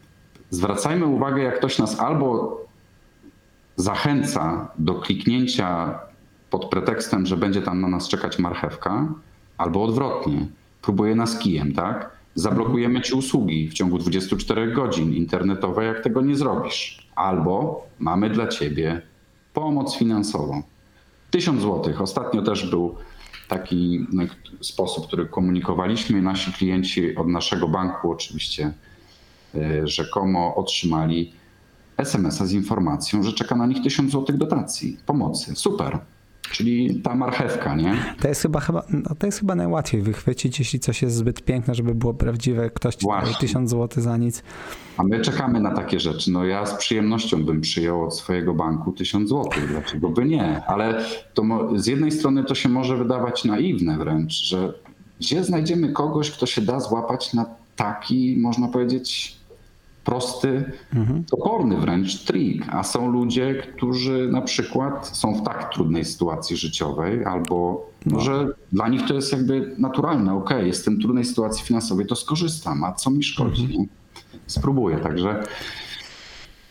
[0.50, 2.58] zwracajmy uwagę, jak ktoś nas albo
[3.76, 5.98] zachęca do kliknięcia
[6.50, 9.08] pod pretekstem, że będzie tam na nas czekać marchewka,
[9.58, 10.46] albo odwrotnie,
[10.82, 12.18] próbuje nas kijem, tak?
[12.34, 17.08] Zablokujemy ci usługi w ciągu 24 godzin internetowe, jak tego nie zrobisz.
[17.14, 19.02] Albo mamy dla ciebie
[19.52, 20.62] pomoc finansową.
[21.30, 21.94] 1000 zł.
[21.98, 22.94] Ostatnio też był
[23.48, 24.22] taki no,
[24.60, 26.22] sposób, który komunikowaliśmy.
[26.22, 28.72] Nasi klienci od naszego banku oczywiście
[29.54, 31.32] e, rzekomo otrzymali
[31.96, 35.56] SMS-a z informacją, że czeka na nich 1000 zł dotacji, pomocy.
[35.56, 35.98] Super.
[36.50, 37.96] Czyli ta marchewka, nie?
[38.20, 41.74] To jest chyba, chyba, no to jest chyba najłatwiej wychwycić, jeśli coś jest zbyt piękne,
[41.74, 42.70] żeby było prawdziwe.
[42.70, 44.42] Ktoś ci daje tysiąc złotych za nic.
[44.96, 46.30] A my czekamy na takie rzeczy.
[46.30, 49.68] No ja z przyjemnością bym przyjął od swojego banku tysiąc złotych.
[49.68, 50.62] Dlaczego by nie?
[50.66, 51.42] Ale to
[51.76, 54.74] z jednej strony to się może wydawać naiwne wręcz, że
[55.20, 59.37] gdzie znajdziemy kogoś, kto się da złapać na taki, można powiedzieć,
[60.04, 61.24] prosty, mhm.
[61.24, 62.64] toporny wręcz trik.
[62.68, 68.16] A są ludzie, którzy na przykład są w tak trudnej sytuacji życiowej, albo no.
[68.16, 70.34] może dla nich to jest jakby naturalne.
[70.34, 73.64] Ok, jestem w trudnej sytuacji finansowej, to skorzystam, a co mi szkodzi?
[73.64, 73.86] Mhm.
[74.46, 74.96] Spróbuję.
[74.96, 75.42] Także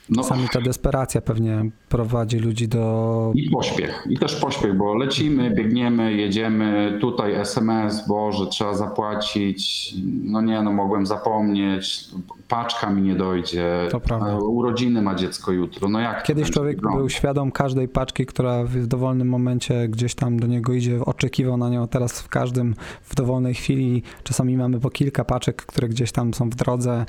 [0.10, 0.24] no.
[0.24, 3.32] Czasami ta desperacja pewnie prowadzi ludzi do.
[3.36, 9.93] I pośpiech, i też pośpiech, bo lecimy, biegniemy, jedziemy, tutaj SMS, Boże, trzeba zapłacić.
[10.24, 12.06] No nie, no mogłem zapomnieć,
[12.48, 13.88] paczka mi nie dojdzie.
[13.91, 14.38] To prawda.
[14.38, 15.89] Urodziny ma dziecko jutro.
[15.89, 20.48] No jak Kiedyś człowiek był świadom każdej paczki, która w dowolnym momencie gdzieś tam do
[20.48, 21.88] niego idzie, oczekiwał na nią.
[21.88, 26.50] Teraz w każdym, w dowolnej chwili, czasami mamy po kilka paczek, które gdzieś tam są
[26.50, 27.06] w drodze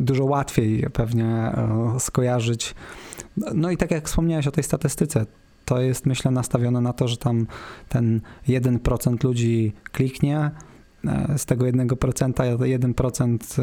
[0.00, 2.74] dużo łatwiej pewnie e, skojarzyć.
[3.54, 5.26] No i tak jak wspomniałeś o tej statystyce,
[5.64, 7.46] to jest myślę nastawione na to, że tam
[7.88, 10.50] ten 1% ludzi kliknie,
[11.04, 13.62] e, z tego 1% 1%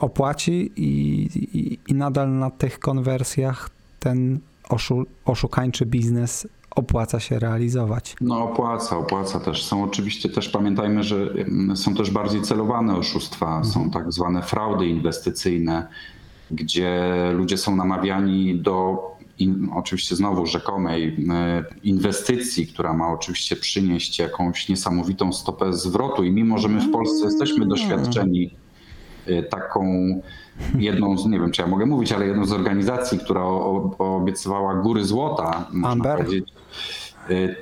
[0.00, 1.22] opłaci i,
[1.58, 8.16] i, i nadal na tych konwersjach ten oszu, oszukańczy biznes opłaca się realizować.
[8.20, 9.64] No opłaca, opłaca też.
[9.64, 13.64] Są oczywiście też, pamiętajmy, że mm, są też bardziej celowane oszustwa, mhm.
[13.64, 15.86] są tak zwane fraudy inwestycyjne,
[16.50, 24.18] gdzie ludzie są namawiani do in, oczywiście znowu rzekomej e, inwestycji, która ma oczywiście przynieść
[24.18, 28.50] jakąś niesamowitą stopę zwrotu i mimo, że my w Polsce jesteśmy doświadczeni
[29.26, 29.84] e, taką
[30.78, 33.42] jedną z, nie wiem czy ja mogę mówić, ale jedną z organizacji, która
[33.98, 36.52] obiecywała góry złota, można powiedzieć,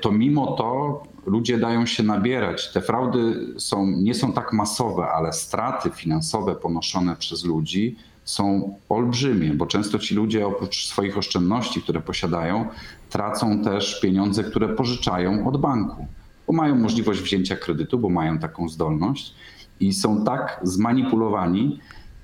[0.01, 2.73] to mimo to ludzie dają się nabierać.
[2.73, 9.55] Te fraudy są, nie są tak masowe, ale straty finansowe ponoszone przez ludzi są olbrzymie,
[9.55, 12.67] bo często ci ludzie oprócz swoich oszczędności, które posiadają,
[13.11, 16.07] tracą też pieniądze, które pożyczają od banku,
[16.47, 19.35] bo mają możliwość wzięcia kredytu, bo mają taką zdolność
[19.81, 21.79] i są tak zmanipulowani,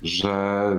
[0.05, 0.77] że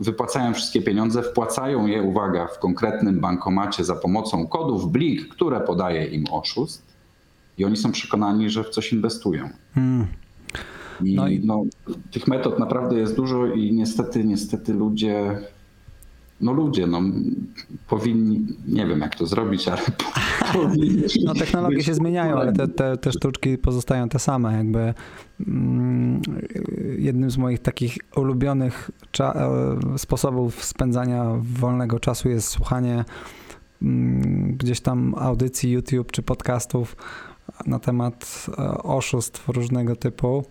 [0.00, 6.06] wypłacają wszystkie pieniądze, wpłacają je, uwaga, w konkretnym bankomacie za pomocą kodów BLIK, które podaje
[6.06, 6.82] im oszust
[7.58, 9.48] i oni są przekonani, że w coś inwestują.
[9.74, 10.06] Hmm.
[11.04, 11.40] I no i...
[11.44, 11.64] No,
[12.10, 15.38] tych metod naprawdę jest dużo i niestety, niestety ludzie
[16.44, 17.00] no ludzie, no
[17.88, 19.82] powinni, nie wiem jak to zrobić, ale
[20.52, 21.02] powinni.
[21.24, 24.56] No technologie się zmieniają, ale te, te, te sztuczki pozostają te same.
[24.56, 24.94] Jakby
[25.46, 26.22] mm,
[26.98, 33.04] jednym z moich takich ulubionych e, sposobów spędzania wolnego czasu jest słuchanie
[33.82, 36.96] mm, gdzieś tam audycji YouTube czy podcastów
[37.66, 40.44] na temat e, oszustw różnego typu.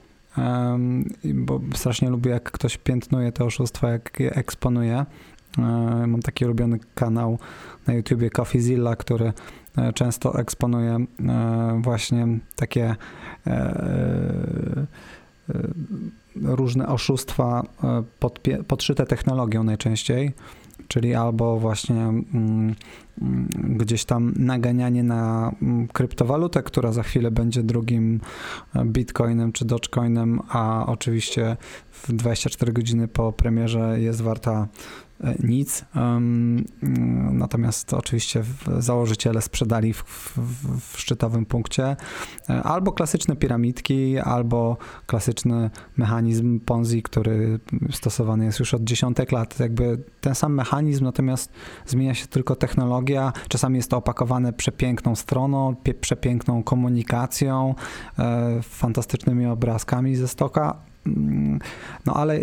[1.33, 5.05] Bo strasznie lubię, jak ktoś piętnuje te oszustwa, jak je eksponuje.
[5.57, 5.61] E,
[6.07, 7.39] mam taki ulubiony kanał
[7.87, 9.33] na YouTubie CoffeeZilla, który
[9.77, 12.95] e, często eksponuje e, właśnie takie
[16.35, 17.63] różne oszustwa
[18.67, 20.31] podszyte technologią najczęściej,
[20.87, 22.75] czyli albo właśnie mm,
[23.53, 28.21] gdzieś tam naganianie na mm, kryptowalutę, która za chwilę będzie drugim
[28.85, 31.57] bitcoinem czy dogecoinem, a oczywiście
[31.91, 34.67] w 24 godziny po premierze jest warta
[35.23, 35.85] E, nic.
[37.31, 38.43] Natomiast oczywiście
[38.79, 41.95] założyciele sprzedali w, w, w, szczytowym punkcie
[42.49, 47.59] e, albo klasyczne piramidki, albo klasyczny mechanizm Ponzi, który
[47.91, 49.59] stosowany jest już od dziesiątek lat.
[49.59, 51.51] Jakby ten sam mechanizm, natomiast
[51.85, 53.02] zmienia się tylko technologia.
[53.47, 57.75] Czasami jest to opakowane przepiękną stroną, przepiękną komunikacją,
[58.19, 60.75] e, fantastycznymi obrazkami ze stoka,
[62.05, 62.39] no ale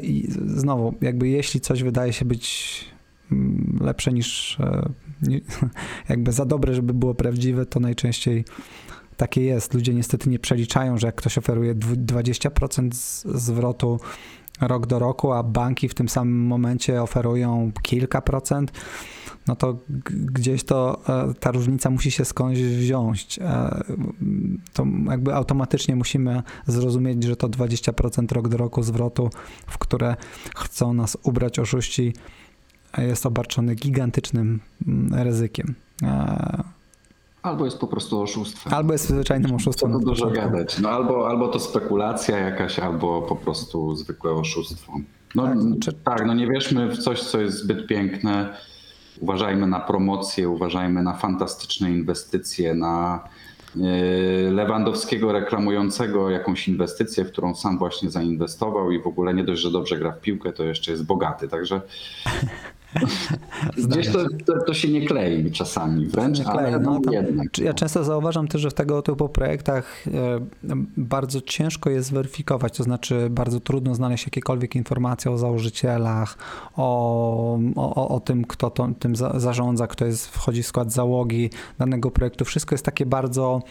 [0.47, 2.85] znowu, jakby jeśli coś wydaje się być
[3.33, 4.89] mm, lepsze niż e,
[6.09, 8.45] jakby za dobre, żeby było prawdziwe, to najczęściej
[9.17, 9.75] takie jest.
[9.75, 12.89] Ludzie niestety nie przeliczają, że jak ktoś oferuje 20%
[13.39, 14.01] zwrotu
[14.61, 18.73] rok do roku, a banki w tym samym momencie oferują kilka procent,
[19.47, 23.39] no to gdzieś to e, ta różnica musi się skądś wziąć.
[23.39, 23.85] E,
[24.73, 29.31] to jakby automatycznie musimy zrozumieć, że to 20% rok do roku zwrotu,
[29.67, 30.17] w które
[30.57, 32.13] chcą nas ubrać oszuści,
[32.99, 35.75] jest obarczony gigantycznym mm, ryzykiem.
[36.03, 36.65] E,
[37.43, 38.75] albo jest po prostu oszustwem.
[38.75, 39.93] Albo jest zwyczajnym oszustwem.
[39.93, 40.79] To dużo gadać.
[40.79, 44.93] No albo, albo to spekulacja jakaś, albo po prostu zwykłe oszustwo.
[45.35, 45.93] No tak, czy...
[45.93, 48.57] tak, no nie wierzmy w coś, co jest zbyt piękne
[49.21, 53.25] Uważajmy na promocję, uważajmy na fantastyczne inwestycje, na
[53.77, 59.63] e, Lewandowskiego reklamującego jakąś inwestycję, w którą sam właśnie zainwestował i w ogóle nie dość,
[59.63, 61.49] że dobrze gra w piłkę, to jeszcze jest bogaty.
[61.49, 61.81] Także
[63.89, 67.59] Gdzieś to, to, to, się nie klei czasami wręcz, nie klei, ale no, tam, jednak.
[67.59, 67.75] Ja no.
[67.75, 70.41] często zauważam też, że w tego typu projektach e,
[70.97, 76.39] bardzo ciężko jest zweryfikować, to znaczy bardzo trudno znaleźć jakiekolwiek informacje o założycielach,
[76.77, 82.11] o, o, o tym, kto to, tym zarządza, kto jest, wchodzi w skład załogi danego
[82.11, 82.45] projektu.
[82.45, 83.63] Wszystko jest takie bardzo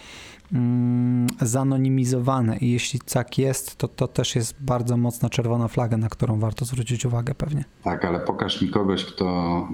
[1.40, 6.38] zanonimizowane i jeśli tak jest, to to też jest bardzo mocna czerwona flaga, na którą
[6.38, 7.64] warto zwrócić uwagę pewnie.
[7.84, 9.68] Tak, ale pokaż mi kogoś, kto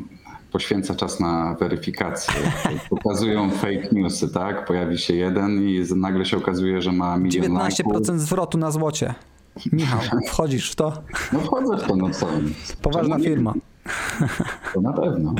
[0.52, 2.34] poświęca czas na weryfikację.
[2.90, 4.66] Pokazują fake newsy, tak?
[4.66, 8.20] Pojawi się jeden i nagle się okazuje, że ma milion 19% lajków.
[8.20, 9.14] zwrotu na złocie.
[9.72, 10.92] Michał, wchodzisz w to?
[11.32, 12.26] No wchodzę w to, no co?
[12.82, 13.54] Poważna firma.
[14.74, 15.34] To na pewno.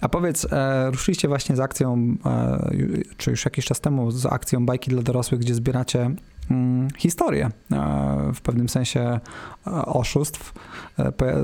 [0.00, 2.68] A powiedz, e, ruszyliście właśnie z akcją, e,
[3.16, 6.10] czy już jakiś czas temu, z akcją Bajki dla dorosłych, gdzie zbieracie
[6.50, 9.20] mm, historię, e, w pewnym sensie
[9.86, 10.52] oszustw.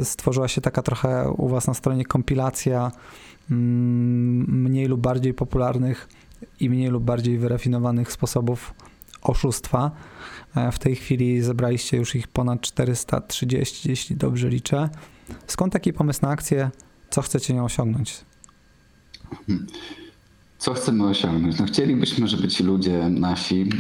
[0.03, 2.93] Stworzyła się taka trochę u was na stronie kompilacja
[3.51, 6.09] mm, mniej lub bardziej popularnych
[6.61, 8.75] i mniej lub bardziej wyrafinowanych sposobów
[9.23, 9.91] oszustwa.
[10.73, 14.89] W tej chwili zebraliście już ich ponad 430, jeśli dobrze liczę.
[15.47, 16.71] Skąd taki pomysł na akcję?
[17.11, 18.25] Co chcecie nią osiągnąć?
[20.59, 21.59] Co chcemy osiągnąć?
[21.59, 23.71] No chcielibyśmy, żeby ci ludzie nasi,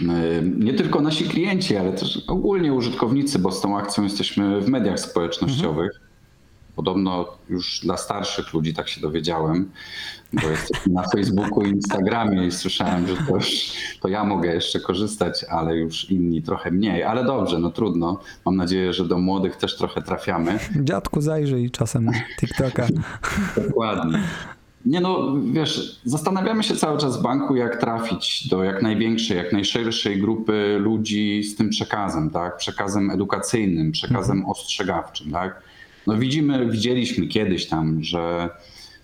[0.58, 5.00] nie tylko nasi klienci, ale też ogólnie użytkownicy, bo z tą akcją jesteśmy w mediach
[5.00, 5.90] społecznościowych.
[5.94, 6.13] Mhm.
[6.76, 9.70] Podobno już dla starszych ludzi, tak się dowiedziałem,
[10.32, 14.80] bo jesteśmy na Facebooku i Instagramie i słyszałem, że to, już, to ja mogę jeszcze
[14.80, 17.02] korzystać, ale już inni trochę mniej.
[17.02, 18.20] Ale dobrze, no trudno.
[18.44, 20.58] Mam nadzieję, że do młodych też trochę trafiamy.
[20.76, 22.10] Dziadku zajrzyj czasem
[22.40, 22.86] TikToka.
[23.68, 24.18] Dokładnie.
[24.86, 29.52] Nie no, wiesz, zastanawiamy się cały czas w banku, jak trafić do jak największej, jak
[29.52, 32.56] najszerszej grupy ludzi z tym przekazem, tak?
[32.56, 34.50] Przekazem edukacyjnym, przekazem mhm.
[34.50, 35.62] ostrzegawczym, tak?
[36.06, 38.50] No widzimy, widzieliśmy kiedyś tam, że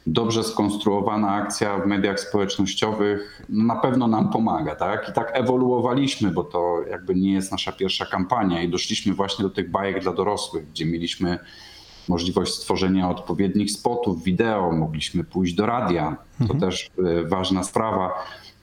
[0.06, 5.08] dobrze skonstruowana akcja w mediach społecznościowych no na pewno nam pomaga, tak?
[5.10, 9.50] I tak ewoluowaliśmy, bo to jakby nie jest nasza pierwsza kampania i doszliśmy właśnie do
[9.50, 11.38] tych bajek dla dorosłych, gdzie mieliśmy
[12.08, 16.60] możliwość stworzenia odpowiednich spotów, wideo, mogliśmy pójść do radia, to mhm.
[16.60, 18.12] też e, ważna sprawa.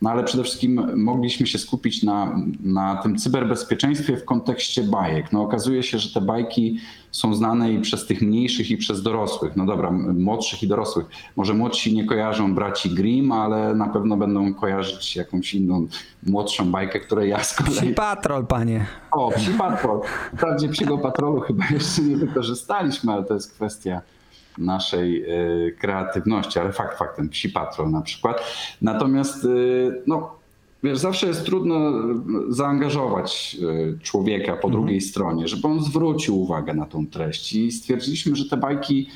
[0.01, 5.31] No ale przede wszystkim mogliśmy się skupić na, na tym cyberbezpieczeństwie w kontekście bajek.
[5.31, 6.79] No okazuje się, że te bajki
[7.11, 9.55] są znane i przez tych mniejszych i przez dorosłych.
[9.55, 11.05] No dobra, młodszych i dorosłych.
[11.35, 15.87] Może młodsi nie kojarzą braci Grimm, ale na pewno będą kojarzyć jakąś inną
[16.23, 17.73] młodszą bajkę, której ja z kolei...
[17.73, 18.85] Psi Patrol, panie.
[19.11, 20.01] O, Psi Patrol.
[20.33, 24.01] Wprawdzie Psiego Patrolu chyba jeszcze nie wykorzystaliśmy, ale to jest kwestia
[24.57, 28.41] naszej e, kreatywności, ale fakt faktem, psi patrol na przykład.
[28.81, 29.47] Natomiast e,
[30.07, 30.35] no,
[30.83, 31.91] wiesz, zawsze jest trudno
[32.49, 34.73] zaangażować e, człowieka po mhm.
[34.73, 39.09] drugiej stronie, żeby on zwrócił uwagę na tą treść i stwierdziliśmy, że te bajki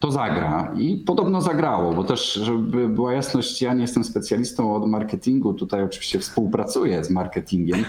[0.00, 4.88] to zagra i podobno zagrało, bo też, żeby była jasność, ja nie jestem specjalistą od
[4.88, 7.84] marketingu, tutaj oczywiście współpracuję z marketingiem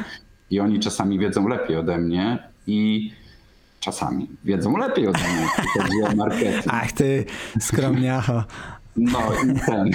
[0.51, 3.11] i oni czasami wiedzą lepiej ode mnie i
[3.88, 6.63] czasami wiedzą lepiej ode mnie, chodzi o marketing.
[6.67, 7.26] Ach ty
[7.60, 8.43] skromniacho.
[8.97, 9.91] No i ten.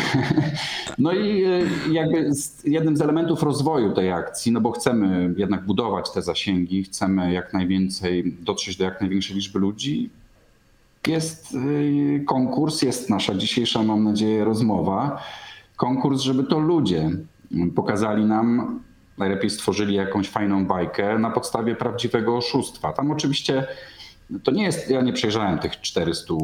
[0.99, 2.31] No i e, jakby
[2.65, 7.53] jednym z elementów rozwoju tej akcji, no bo chcemy jednak budować te zasięgi, chcemy jak
[7.53, 10.11] najwięcej dotrzeć do jak największej liczby ludzi,
[11.07, 15.23] jest e, konkurs, jest nasza dzisiejsza, mam nadzieję, rozmowa.
[15.77, 17.11] Konkurs, żeby to ludzie
[17.75, 18.81] pokazali nam,
[19.19, 22.93] najlepiej stworzyli jakąś fajną bajkę na podstawie prawdziwego oszustwa.
[22.93, 23.67] Tam oczywiście
[24.43, 26.35] to nie jest, ja nie przejrzałem tych 400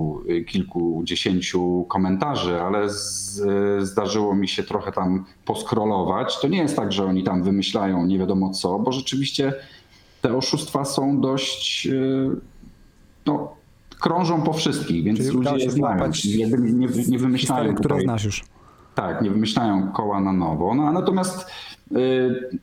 [0.47, 3.43] kilkudziesięciu komentarzy, ale z,
[3.89, 6.41] zdarzyło mi się trochę tam poskrolować.
[6.41, 9.55] To nie jest tak, że oni tam wymyślają nie wiadomo co, bo rzeczywiście
[10.23, 12.31] te oszustwa są dość, y,
[13.27, 13.57] no,
[14.01, 16.11] krążą po wszystkich, więc Czyli ludzie je znają.
[16.25, 17.37] Nie, nie, nie wymyślają.
[17.39, 18.45] Historie, które znasz już.
[18.99, 20.75] Tak, nie wymyślają koła na nowo.
[20.75, 21.51] No, natomiast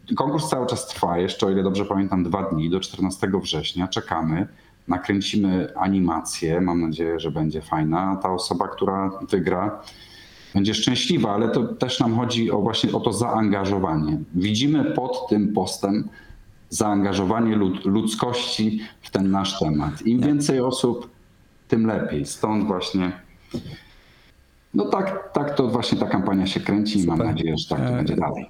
[0.10, 3.88] y, konkurs cały czas trwa, jeszcze o ile dobrze pamiętam, dwa dni do 14 września.
[3.88, 4.48] Czekamy,
[4.88, 6.62] nakręcimy animację.
[6.62, 8.16] Mam nadzieję, że będzie fajna.
[8.16, 9.82] Ta osoba, która wygra,
[10.54, 14.18] będzie szczęśliwa, ale to też nam chodzi o właśnie o to zaangażowanie.
[14.34, 16.10] Widzimy pod tym postem
[16.70, 20.02] zaangażowanie lud ludzkości w ten nasz temat.
[20.02, 21.10] Im więcej osób,
[21.68, 22.26] tym lepiej.
[22.26, 23.12] Stąd właśnie
[24.76, 27.86] no tak, tak to właśnie ta kampania się kręci i mam nadzieję, że tak to
[27.86, 28.46] e, będzie dalej.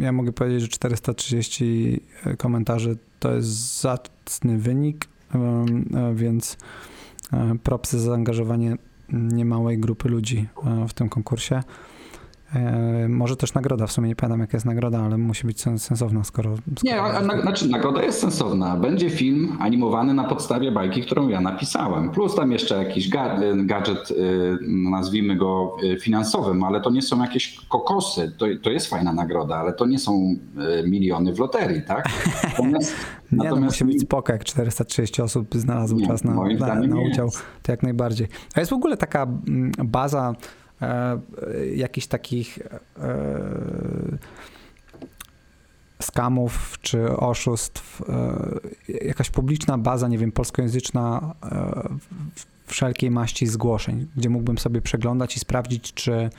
[0.00, 2.00] Ja mogę powiedzieć, że 430
[2.38, 5.66] komentarzy to jest zacny wynik, e,
[6.14, 6.56] więc
[7.32, 8.76] e, propsy za zaangażowanie
[9.12, 10.46] niemałej grupy ludzi
[10.88, 11.62] w tym konkursie.
[12.54, 16.24] E, może też nagroda, w sumie nie pamiętam jaka jest nagroda, ale musi być sensowna,
[16.24, 16.56] skoro...
[16.56, 16.72] skoro...
[16.82, 18.76] Nie, a, a, znaczy nagroda jest sensowna.
[18.76, 22.10] Będzie film animowany na podstawie bajki, którą ja napisałem.
[22.10, 23.10] Plus tam jeszcze jakiś
[23.54, 24.14] gadżet, y,
[24.68, 28.32] nazwijmy go finansowym, ale to nie są jakieś kokosy.
[28.38, 30.36] To, to jest fajna nagroda, ale to nie są
[30.86, 32.08] miliony w loterii, tak?
[32.44, 32.90] Natomiast,
[33.32, 33.60] nie, no, natomiast...
[33.60, 37.30] no musi być spoko, jak 430 osób znalazło czas na, na, na udział,
[37.62, 38.28] to jak najbardziej.
[38.54, 40.34] A jest w ogóle taka mm, baza
[40.82, 41.18] E,
[41.74, 44.18] jakichś takich e,
[46.02, 51.34] skamów czy oszustw, e, jakaś publiczna baza, nie wiem, polskojęzyczna
[52.66, 56.30] wszelkiej maści zgłoszeń, gdzie mógłbym sobie przeglądać i sprawdzić, czy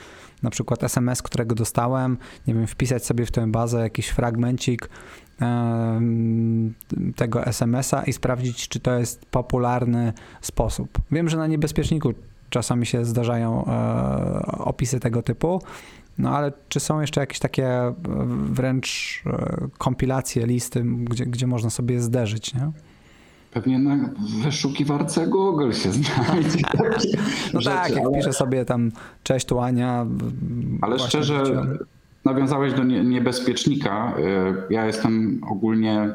[0.43, 4.89] na przykład SMS, którego dostałem, nie wiem, wpisać sobie w tę bazę jakiś fragmencik
[7.15, 10.97] tego SMS-a i sprawdzić, czy to jest popularny sposób.
[11.11, 12.13] Wiem, że na niebezpieczniku
[12.49, 15.61] czasami się zdarzają e, opisy tego typu.
[16.17, 17.93] No ale czy są jeszcze jakieś takie e,
[18.27, 22.71] wręcz e, kompilacje, listy, gdzie, gdzie można sobie zderzyć, nie?
[23.51, 24.09] Pewnie na
[24.43, 26.59] wyszukiwarce Google się znajdzie.
[27.53, 28.17] no rzeczy, tak, jak ale...
[28.17, 28.91] piszę sobie tam
[29.23, 30.05] cześć tu Ania.
[30.81, 31.43] Ale szczerze,
[32.33, 34.13] nawiązałeś do niebezpiecznika.
[34.69, 36.09] Y, ja jestem ogólnie y,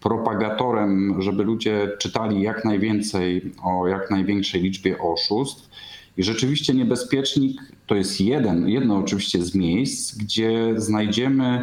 [0.00, 5.70] propagatorem, żeby ludzie czytali jak najwięcej o jak największej liczbie oszustw.
[6.16, 11.62] I rzeczywiście niebezpiecznik to jest jeden, jedno oczywiście z miejsc, gdzie znajdziemy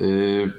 [0.00, 0.52] y,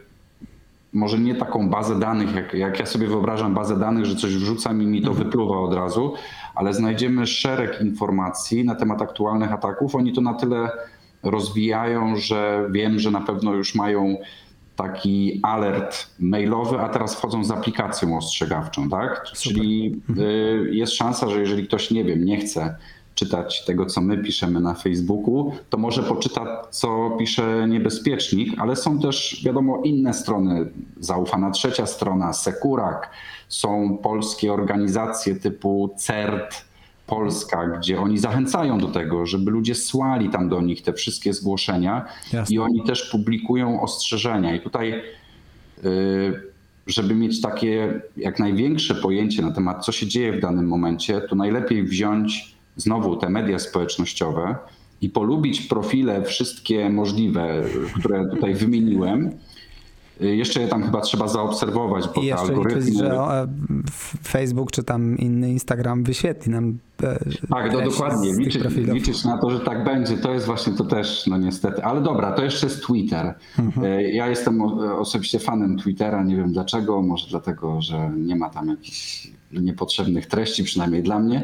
[0.93, 4.81] może nie taką bazę danych, jak, jak ja sobie wyobrażam bazę danych, że coś wrzucam
[4.81, 5.25] i mi to mhm.
[5.25, 6.13] wypluwa od razu,
[6.55, 9.95] ale znajdziemy szereg informacji na temat aktualnych ataków.
[9.95, 10.69] Oni to na tyle
[11.23, 14.17] rozwijają, że wiem, że na pewno już mają
[14.75, 19.21] taki alert mailowy, a teraz wchodzą z aplikacją ostrzegawczą, tak?
[19.25, 19.39] Super.
[19.41, 20.27] Czyli mhm.
[20.27, 22.75] y, jest szansa, że jeżeli ktoś nie wiem, nie chce
[23.15, 28.99] czytać tego, co my piszemy na Facebooku, to może poczyta, co pisze niebezpiecznik, ale są
[28.99, 30.71] też, wiadomo, inne strony.
[30.99, 33.09] Zaufana trzecia strona, Sekurak,
[33.47, 36.68] są polskie organizacje typu CERT,
[37.09, 42.05] Polska, gdzie oni zachęcają do tego, żeby ludzie słali tam do nich te wszystkie zgłoszenia
[42.33, 42.55] Jasne.
[42.55, 44.55] i oni też publikują ostrzeżenia.
[44.55, 44.93] I tutaj,
[45.83, 46.43] y,
[46.87, 51.35] żeby mieć takie jak największe pojęcie na temat, co się dzieje w danym momencie, to
[51.35, 54.55] najlepiej wziąć znowu te media społecznościowe
[55.01, 57.63] i polubić profile wszystkie możliwe,
[57.99, 59.31] które tutaj wymieniłem,
[60.19, 62.81] jeszcze tam chyba trzeba zaobserwować, bo I te algorytmy...
[62.81, 63.47] liczyć, że e,
[64.23, 68.33] Facebook czy tam inny Instagram wyświetli nam e, Tak, no dokładnie.
[68.33, 70.17] Liczyć, liczyć na to, że tak będzie.
[70.17, 71.83] To jest właśnie to też, no niestety.
[71.83, 73.33] Ale dobra, to jeszcze jest Twitter.
[73.59, 73.85] Mhm.
[73.85, 74.61] E, ja jestem
[74.99, 80.63] osobiście fanem Twittera, nie wiem dlaczego, może dlatego, że nie ma tam jakichś niepotrzebnych treści,
[80.63, 81.43] przynajmniej dla mnie.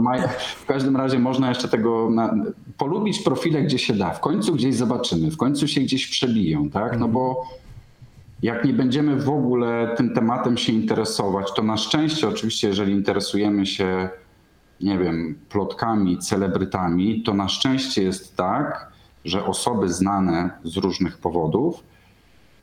[0.00, 2.34] Ma, w każdym razie można jeszcze tego na,
[2.78, 4.10] polubić profile, gdzie się da.
[4.10, 6.98] W końcu gdzieś zobaczymy, w końcu się gdzieś przebiją, tak?
[6.98, 7.44] No bo
[8.42, 13.66] jak nie będziemy w ogóle tym tematem się interesować, to na szczęście oczywiście, jeżeli interesujemy
[13.66, 14.08] się,
[14.80, 18.92] nie wiem, plotkami, celebrytami, to na szczęście jest tak,
[19.24, 21.82] że osoby znane z różnych powodów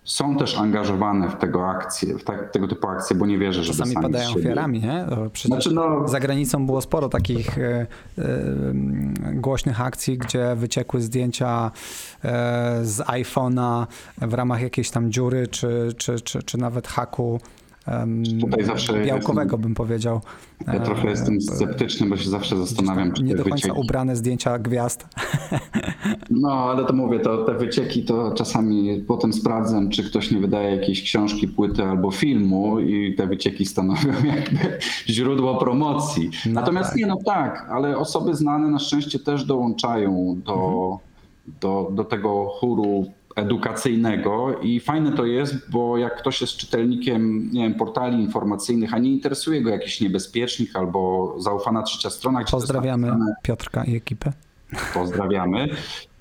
[0.05, 3.73] są też angażowane w tego akcje, w tak, tego typu akcje, bo nie wierzę, że
[3.73, 5.05] sami padają ofiarami, nie?
[5.33, 6.07] Przecież znaczy, no...
[6.07, 7.87] za granicą było sporo takich e,
[8.17, 8.25] e,
[9.33, 11.71] głośnych akcji, gdzie wyciekły zdjęcia
[12.23, 13.87] e, z iPhone'a
[14.17, 17.39] w ramach jakiejś tam dziury, czy, czy, czy, czy nawet haku
[19.05, 20.21] Białkowego bym powiedział.
[20.67, 23.79] Ja trochę jestem sceptyczny, bo się zawsze zastanawiam, czy Nie do końca wycieki...
[23.79, 25.07] ubrane zdjęcia gwiazd.
[26.29, 30.75] No, ale to mówię, to te wycieki to czasami potem sprawdzam, czy ktoś nie wydaje
[30.75, 36.29] jakiejś książki, płyty albo filmu i te wycieki stanowią jakby źródło promocji.
[36.45, 36.99] No Natomiast tak.
[36.99, 40.99] nie, no tak, ale osoby znane na szczęście też dołączają do, mhm.
[41.61, 43.05] do, do tego chóru
[43.35, 48.97] edukacyjnego i fajne to jest, bo jak ktoś jest czytelnikiem nie wiem, portali informacyjnych, a
[48.99, 52.43] nie interesuje go jakiś niebezpiecznik albo zaufana trzecia strona.
[52.51, 53.11] Pozdrawiamy
[53.41, 54.33] Piotrka i ekipę.
[54.93, 55.67] Pozdrawiamy.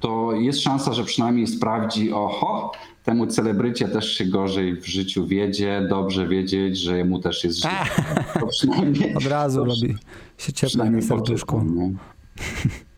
[0.00, 2.72] To jest szansa, że przynajmniej sprawdzi, oho,
[3.04, 7.70] temu celebrycie też się gorzej w życiu wiedzie, dobrze wiedzieć, że mu też jest źle.
[8.40, 9.96] To przynajmniej, Od razu to robi
[10.38, 11.62] się cieplej na serduszku.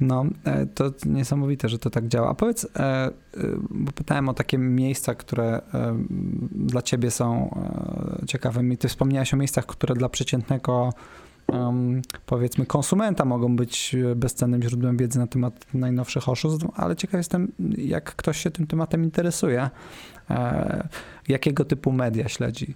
[0.00, 2.28] No, e, to niesamowite, że to tak działa.
[2.30, 3.10] A powiedz, e, e,
[3.70, 5.60] bo pytałem o takie miejsca, które
[6.52, 7.54] dla ciebie są
[8.26, 8.78] ciekawymi.
[8.78, 10.92] Ty wspomniałeś o miejscach, które dla przeciętnego
[12.26, 18.14] powiedzmy konsumenta mogą być bezcennym źródłem wiedzy na temat najnowszych oszustw, ale ciekaw jestem, jak
[18.14, 19.70] ktoś się tym tematem interesuje,
[21.28, 22.74] jakiego typu media śledzi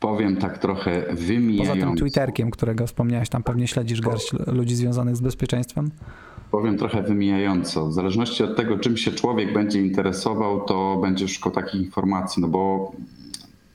[0.00, 1.74] powiem tak trochę wymijająco.
[1.74, 5.90] Poza tym Twitterkiem, którego wspomniałeś, tam pewnie śledzisz garść ludzi związanych z bezpieczeństwem?
[6.50, 7.86] Powiem trochę wymijająco.
[7.86, 12.48] W zależności od tego, czym się człowiek będzie interesował, to będzie szukał takich informacji, no
[12.48, 12.92] bo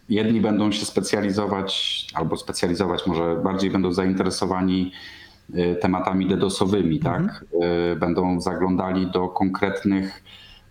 [0.10, 4.92] jedni będą się specjalizować, albo specjalizować, może bardziej będą zainteresowani
[5.56, 7.22] y, tematami DDoSowymi, tak?
[7.22, 7.92] Mhm.
[7.92, 10.24] Y, będą zaglądali do konkretnych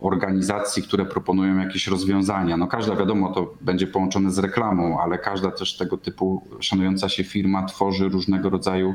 [0.06, 2.56] organizacji, które proponują jakieś rozwiązania.
[2.56, 7.24] No każda wiadomo, to będzie połączone z reklamą, ale każda też tego typu szanująca się
[7.24, 8.94] firma tworzy różnego rodzaju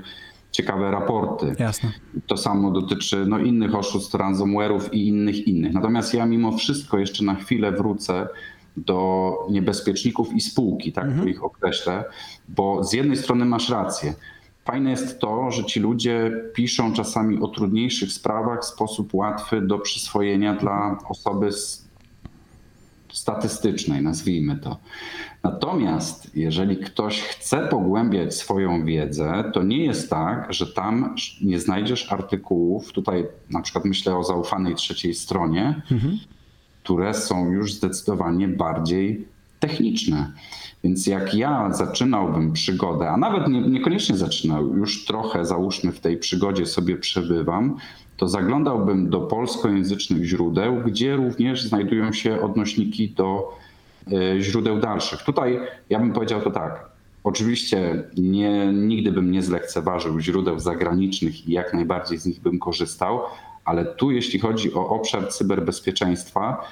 [0.51, 1.55] ciekawe raporty.
[1.59, 1.91] Jasne.
[2.27, 5.73] To samo dotyczy no, innych oszustw, ransomware'ów i innych innych.
[5.73, 8.27] Natomiast ja mimo wszystko jeszcze na chwilę wrócę
[8.77, 11.29] do niebezpieczników i spółki, tak mhm.
[11.29, 12.03] ich określę,
[12.47, 14.13] bo z jednej strony masz rację.
[14.65, 19.79] Fajne jest to, że ci ludzie piszą czasami o trudniejszych sprawach w sposób łatwy do
[19.79, 21.49] przyswojenia dla osoby
[23.11, 24.77] statystycznej, nazwijmy to.
[25.43, 32.11] Natomiast jeżeli ktoś chce pogłębiać swoją wiedzę, to nie jest tak, że tam nie znajdziesz
[32.13, 36.19] artykułów, tutaj na przykład myślę o zaufanej trzeciej stronie, mhm.
[36.83, 39.27] które są już zdecydowanie bardziej
[39.59, 40.31] techniczne.
[40.83, 46.17] Więc jak ja zaczynałbym przygodę, a nawet nie, niekoniecznie zaczynał, już trochę załóżmy w tej
[46.17, 47.77] przygodzie sobie przebywam,
[48.17, 53.57] to zaglądałbym do polskojęzycznych źródeł, gdzie również znajdują się odnośniki do
[54.11, 55.23] e, źródeł dalszych.
[55.23, 55.59] Tutaj
[55.89, 56.89] ja bym powiedział to tak.
[57.23, 63.19] Oczywiście nie, nigdy bym nie zlekceważył źródeł zagranicznych i jak najbardziej z nich bym korzystał,
[63.65, 66.63] ale tu jeśli chodzi o obszar cyberbezpieczeństwa,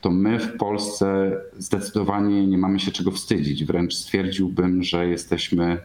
[0.00, 3.64] to my w Polsce zdecydowanie nie mamy się czego wstydzić.
[3.64, 5.78] Wręcz stwierdziłbym, że jesteśmy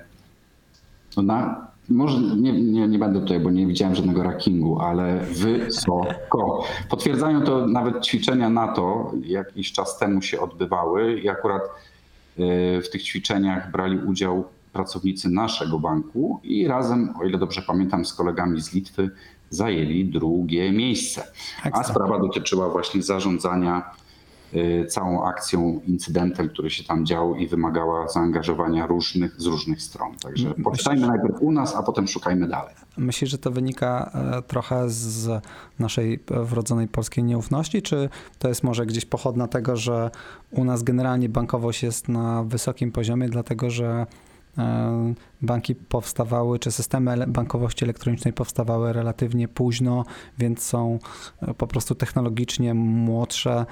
[1.18, 6.64] no na, może nie, nie, nie będę tutaj, bo nie widziałem żadnego rankingu, ale wysoko.
[6.90, 13.04] Potwierdzają to nawet ćwiczenia NATO, jakiś czas temu się odbywały i akurat e, w tych
[13.04, 14.44] ćwiczeniach brali udział
[14.74, 19.10] pracownicy naszego banku i razem, o ile dobrze pamiętam, z kolegami z Litwy
[19.50, 21.24] zajęli drugie miejsce.
[21.72, 23.84] A sprawa dotyczyła właśnie zarządzania
[24.88, 30.16] całą akcją, incydentem, który się tam działo i wymagała zaangażowania różnych, z różnych stron.
[30.18, 32.76] Także poczytajmy najpierw u nas, a potem szukajmy dalej.
[32.98, 35.44] Myślisz, że to wynika e, trochę z
[35.80, 40.12] naszej wrodzonej polskiej nieufności, czy to jest może gdzieś pochodna tego, że
[40.52, 44.06] u nas generalnie bankowość jest na wysokim poziomie, dlatego że
[45.42, 50.06] banki powstawały, czy systemy bankowości elektronicznej powstawały relatywnie późno,
[50.38, 51.00] więc są
[51.58, 53.66] po prostu technologicznie młodsze.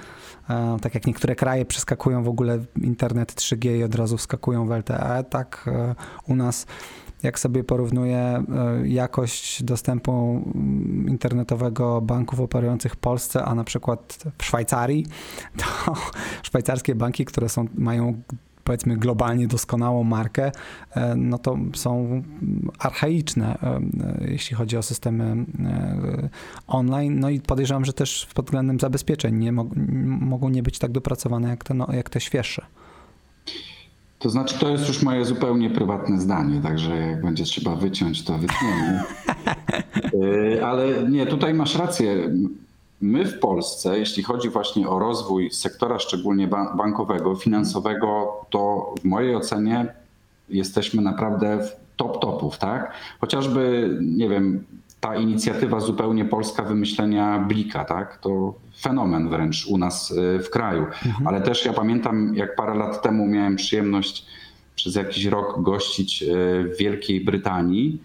[0.82, 5.24] Tak jak niektóre kraje przeskakują w ogóle internet 3G i od razu wskakują w LTE,
[5.30, 5.70] tak
[6.28, 6.66] u nas
[7.24, 8.44] jak sobie porównuję e,
[8.88, 10.12] jakość dostępu
[10.56, 15.06] mm, internetowego banków operujących w Polsce, a na przykład w Szwajcarii,
[15.58, 15.94] to
[16.48, 18.22] szwajcarskie banki, które są, mają
[18.64, 20.52] powiedzmy globalnie doskonałą markę,
[20.92, 22.24] e, no to są
[22.80, 23.82] archaiczne, e,
[24.28, 25.46] jeśli chodzi o systemy
[26.68, 27.20] online.
[27.20, 31.64] No i podejrzewam, że też pod względem zabezpieczeń nie mogą nie być tak dopracowane jak
[31.64, 32.66] te, no, jak te świeższe.
[34.20, 38.38] To znaczy, to jest już moje zupełnie prywatne zdanie, także jak będzie trzeba wyciąć, to
[38.38, 39.00] wytniemy.
[40.68, 42.30] Ale nie, tutaj masz rację.
[43.02, 49.36] My w Polsce, jeśli chodzi właśnie o rozwój sektora szczególnie bankowego, finansowego, to w mojej
[49.36, 49.94] ocenie
[50.50, 52.94] jesteśmy naprawdę w top topów, tak?
[53.20, 54.64] Chociażby, nie wiem,
[55.00, 58.18] ta inicjatywa zupełnie polska wymyślenia Blika, tak?
[58.18, 60.82] To fenomen wręcz u nas y, w kraju.
[60.82, 61.28] Mhm.
[61.28, 64.26] Ale też ja pamiętam, jak parę lat temu miałem przyjemność
[64.76, 66.28] przez jakiś rok gościć y,
[66.74, 68.02] w Wielkiej Brytanii,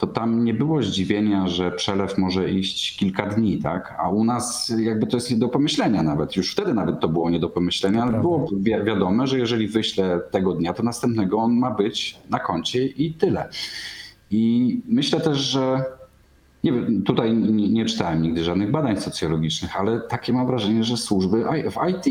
[0.00, 3.96] to tam nie było zdziwienia, że przelew może iść kilka dni, tak?
[3.98, 6.36] A u nas jakby to jest nie do pomyślenia nawet.
[6.36, 10.20] Już wtedy nawet to było nie do pomyślenia, ale było wi wiadome, że jeżeli wyślę
[10.30, 13.48] tego dnia, to następnego on ma być na koncie i tyle.
[14.30, 15.84] I myślę też, że
[16.64, 20.96] nie wiem, tutaj nie, nie, czytałem nigdy żadnych badań socjologicznych, ale takie mam wrażenie, że
[20.96, 22.06] służby w IT,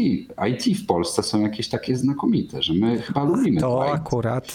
[0.49, 3.67] IT w Polsce są jakieś takie znakomite, że my chyba lubimy to.
[3.67, 4.53] To akurat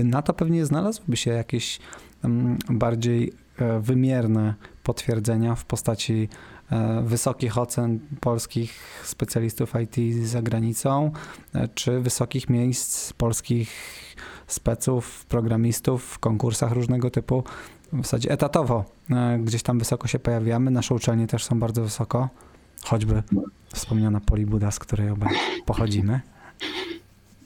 [0.00, 1.78] y, na to pewnie znalazłyby się jakieś
[2.70, 6.28] bardziej e, wymierne potwierdzenia w postaci
[6.70, 11.12] e, wysokich ocen polskich specjalistów IT za granicą,
[11.54, 13.70] e, czy wysokich miejsc polskich
[14.46, 17.44] speców, programistów w konkursach różnego typu
[17.92, 18.84] w zasadzie etatowo
[19.38, 20.70] gdzieś tam wysoko się pojawiamy.
[20.70, 22.28] Nasze uczelnie też są bardzo wysoko,
[22.84, 23.22] choćby
[23.74, 25.26] wspomniana Polibuda, z której oba
[25.66, 26.20] pochodzimy.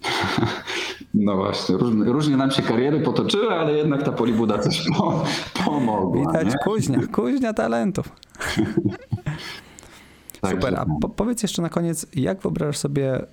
[1.17, 5.25] No właśnie, różnie, różnie, nam się kariery potoczyły, ale jednak ta Polibuda coś po,
[5.65, 6.21] pomogła.
[6.21, 6.59] Widać nie?
[6.65, 8.09] kuźnia, kuźnia talentów.
[10.51, 13.27] Super, a po, powiedz jeszcze na koniec, jak wyobrażasz sobie e,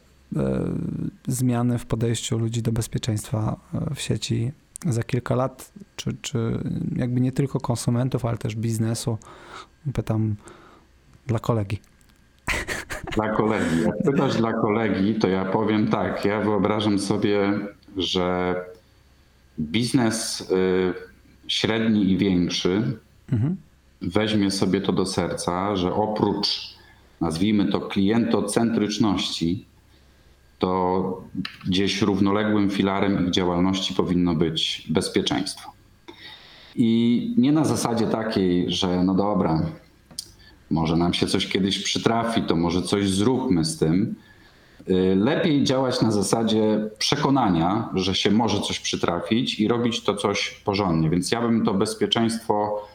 [1.27, 4.51] zmiany w podejściu ludzi do bezpieczeństwa e, w sieci
[4.85, 6.59] za kilka lat, czy, czy
[6.95, 9.17] jakby nie tylko konsumentów, ale też biznesu?
[9.93, 10.35] Pytam
[11.27, 11.79] dla kolegi.
[13.11, 13.81] Dla kolegi.
[13.83, 16.25] Jak pytasz dla kolegi, to ja powiem tak.
[16.25, 17.59] Ja wyobrażam sobie,
[17.97, 18.55] że
[19.59, 20.93] biznes y,
[21.47, 22.97] średni i większy
[23.31, 23.57] mhm.
[24.01, 26.75] weźmie sobie to do serca, że oprócz,
[27.21, 29.65] nazwijmy to, klientocentryczności,
[30.59, 31.21] to
[31.67, 35.71] gdzieś równoległym filarem ich działalności powinno być bezpieczeństwo.
[36.75, 39.61] I nie na zasadzie takiej, że no dobra,
[40.69, 44.15] może nam się coś kiedyś przytrafi, to może coś zróbmy z tym.
[44.89, 50.61] Y, lepiej działać na zasadzie przekonania, że się może coś przytrafić i robić to coś
[50.65, 51.09] porządnie.
[51.09, 52.87] Więc ja bym to bezpieczeństwo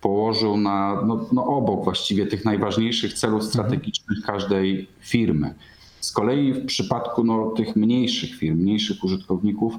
[0.00, 5.54] położył na, no, no obok właściwie tych najważniejszych celów strategicznych każdej firmy.
[6.00, 9.74] Z kolei w przypadku no, tych mniejszych firm, mniejszych użytkowników,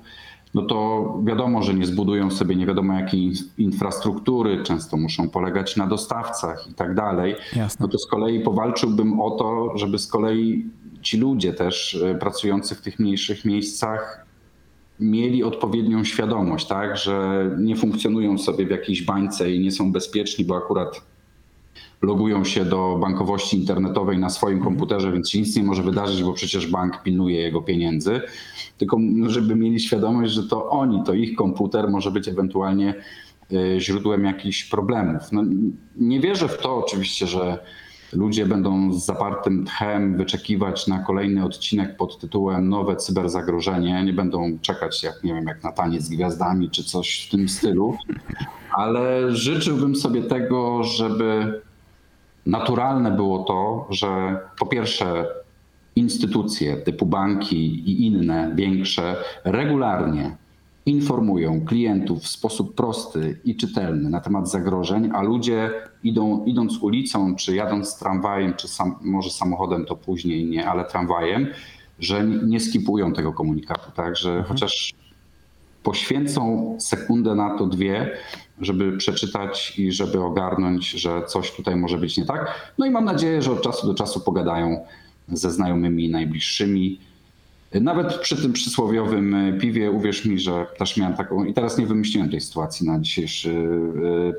[0.54, 5.88] no to wiadomo, że nie zbudują sobie nie wiadomo jakiej infrastruktury, często muszą polegać na
[5.88, 7.36] dostawcach i tak dalej.
[7.80, 10.66] No to z kolei powalczyłbym o to, żeby z kolei
[11.02, 14.26] ci ludzie też e, pracujący w tych mniejszych miejscach
[15.00, 20.46] mieli odpowiednią świadomość, tak, że nie funkcjonują sobie w jakiejś bańce i nie są bezpieczni,
[20.46, 21.02] bo akurat
[22.02, 26.34] logują się do bankowości internetowej na swoim komputerze, więc się nic nie może wydarzyć, bo
[26.34, 28.22] przecież bank pilnuje jego pieniędzy.
[28.78, 28.98] Tylko
[29.28, 32.94] żeby mieli świadomość, że to oni, to ich komputer może być ewentualnie
[33.54, 35.32] e, źródłem jakichś problemów.
[35.32, 35.44] No,
[35.96, 37.60] nie wierzę w to oczywiście, że
[38.14, 44.04] ludzie będą z zapartym tchem wyczekiwać na kolejny odcinek pod tytułem Nowe cyberzagrożenie.
[44.04, 47.50] Nie będą czekać jak, nie wiem, jak na taniec z gwiazdami czy coś w tym
[47.50, 47.98] stylu.
[48.72, 51.62] Ale życzyłbym sobie tego, żeby
[52.50, 55.26] naturalne było to, że po pierwsze
[55.96, 60.38] instytucje typu banki i inne większe regularnie
[60.86, 65.72] informują klientów w sposób prosty i czytelny na temat zagrożeń, a ludzie
[66.04, 71.48] idą, idąc ulicą, czy jadąc tramwajem, czy sam, może samochodem to później nie, ale tramwajem,
[72.00, 74.48] że nie skipują tego komunikatu, tak, że mhm.
[74.48, 74.94] chociaż
[75.84, 78.18] poświęcą sekundę na to, dwie,
[78.62, 82.72] żeby przeczytać i żeby ogarnąć, że coś tutaj może być nie tak.
[82.78, 84.86] No i mam nadzieję, że od czasu do czasu pogadają
[85.28, 87.00] ze znajomymi najbliższymi
[87.74, 92.30] Nawet przy tym przysłowiowym piwie, uwierz mi, że też miałem taką, i teraz nie wymyśliłem
[92.30, 93.70] tej sytuacji na dzisiejszy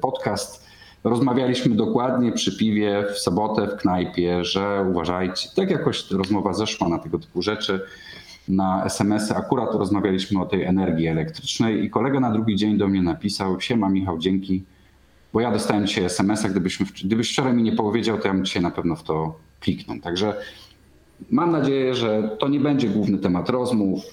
[0.03, 0.67] podcast.
[1.05, 6.99] Rozmawialiśmy dokładnie przy piwie w sobotę w knajpie, że uważajcie, tak jakoś rozmowa zeszła na
[6.99, 7.81] tego typu rzeczy
[8.49, 9.37] na SMS-y.
[9.37, 13.89] Akurat rozmawialiśmy o tej energii elektrycznej i kolega na drugi dzień do mnie napisał: Siema
[13.89, 14.65] Michał, dzięki,
[15.33, 16.49] bo ja dostałem dzisiaj SMS-a.
[16.49, 20.01] Gdybyśmy, gdybyś wczoraj mi nie powiedział, to ja bym dzisiaj na pewno w to kliknął.
[20.01, 20.35] Także
[21.31, 24.05] mam nadzieję, że to nie będzie główny temat rozmów,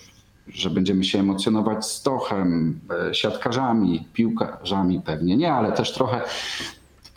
[0.48, 6.22] że będziemy się emocjonować stochem, e, siatkarzami, piłkarzami pewnie nie, ale też trochę,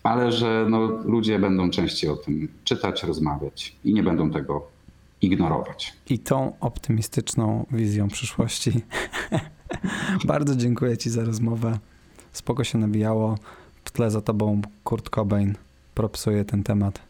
[0.03, 4.67] ale że no, ludzie będą częściej o tym czytać, rozmawiać i nie będą tego
[5.23, 5.93] ignorować.
[6.09, 8.73] I tą optymistyczną wizją przyszłości
[10.25, 11.79] bardzo dziękuję Ci za rozmowę.
[12.33, 13.39] Spoko się nabijało.
[13.85, 15.55] W tle za Tobą Kurt Cobain
[15.95, 17.01] propsuje ten temat.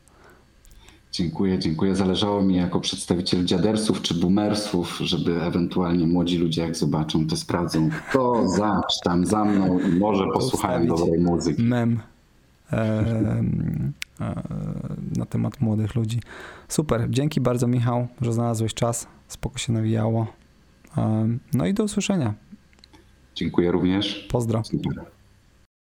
[1.12, 1.96] Dziękuję, dziękuję.
[1.96, 7.90] Zależało mi jako przedstawiciel dziadersów czy boomersów, żeby ewentualnie młodzi ludzie jak zobaczą, to sprawdzą,
[8.12, 11.62] to za, tam za mną i może posłuchają dobrej muzyki.
[11.62, 12.00] Mem
[15.16, 16.20] na temat młodych ludzi.
[16.68, 20.26] Super, dzięki bardzo Michał, że znalazłeś czas, spoko się nawijało.
[21.54, 22.34] No i do usłyszenia.
[23.34, 24.28] Dziękuję również.
[24.30, 24.64] Pozdro.
[24.64, 25.04] Super.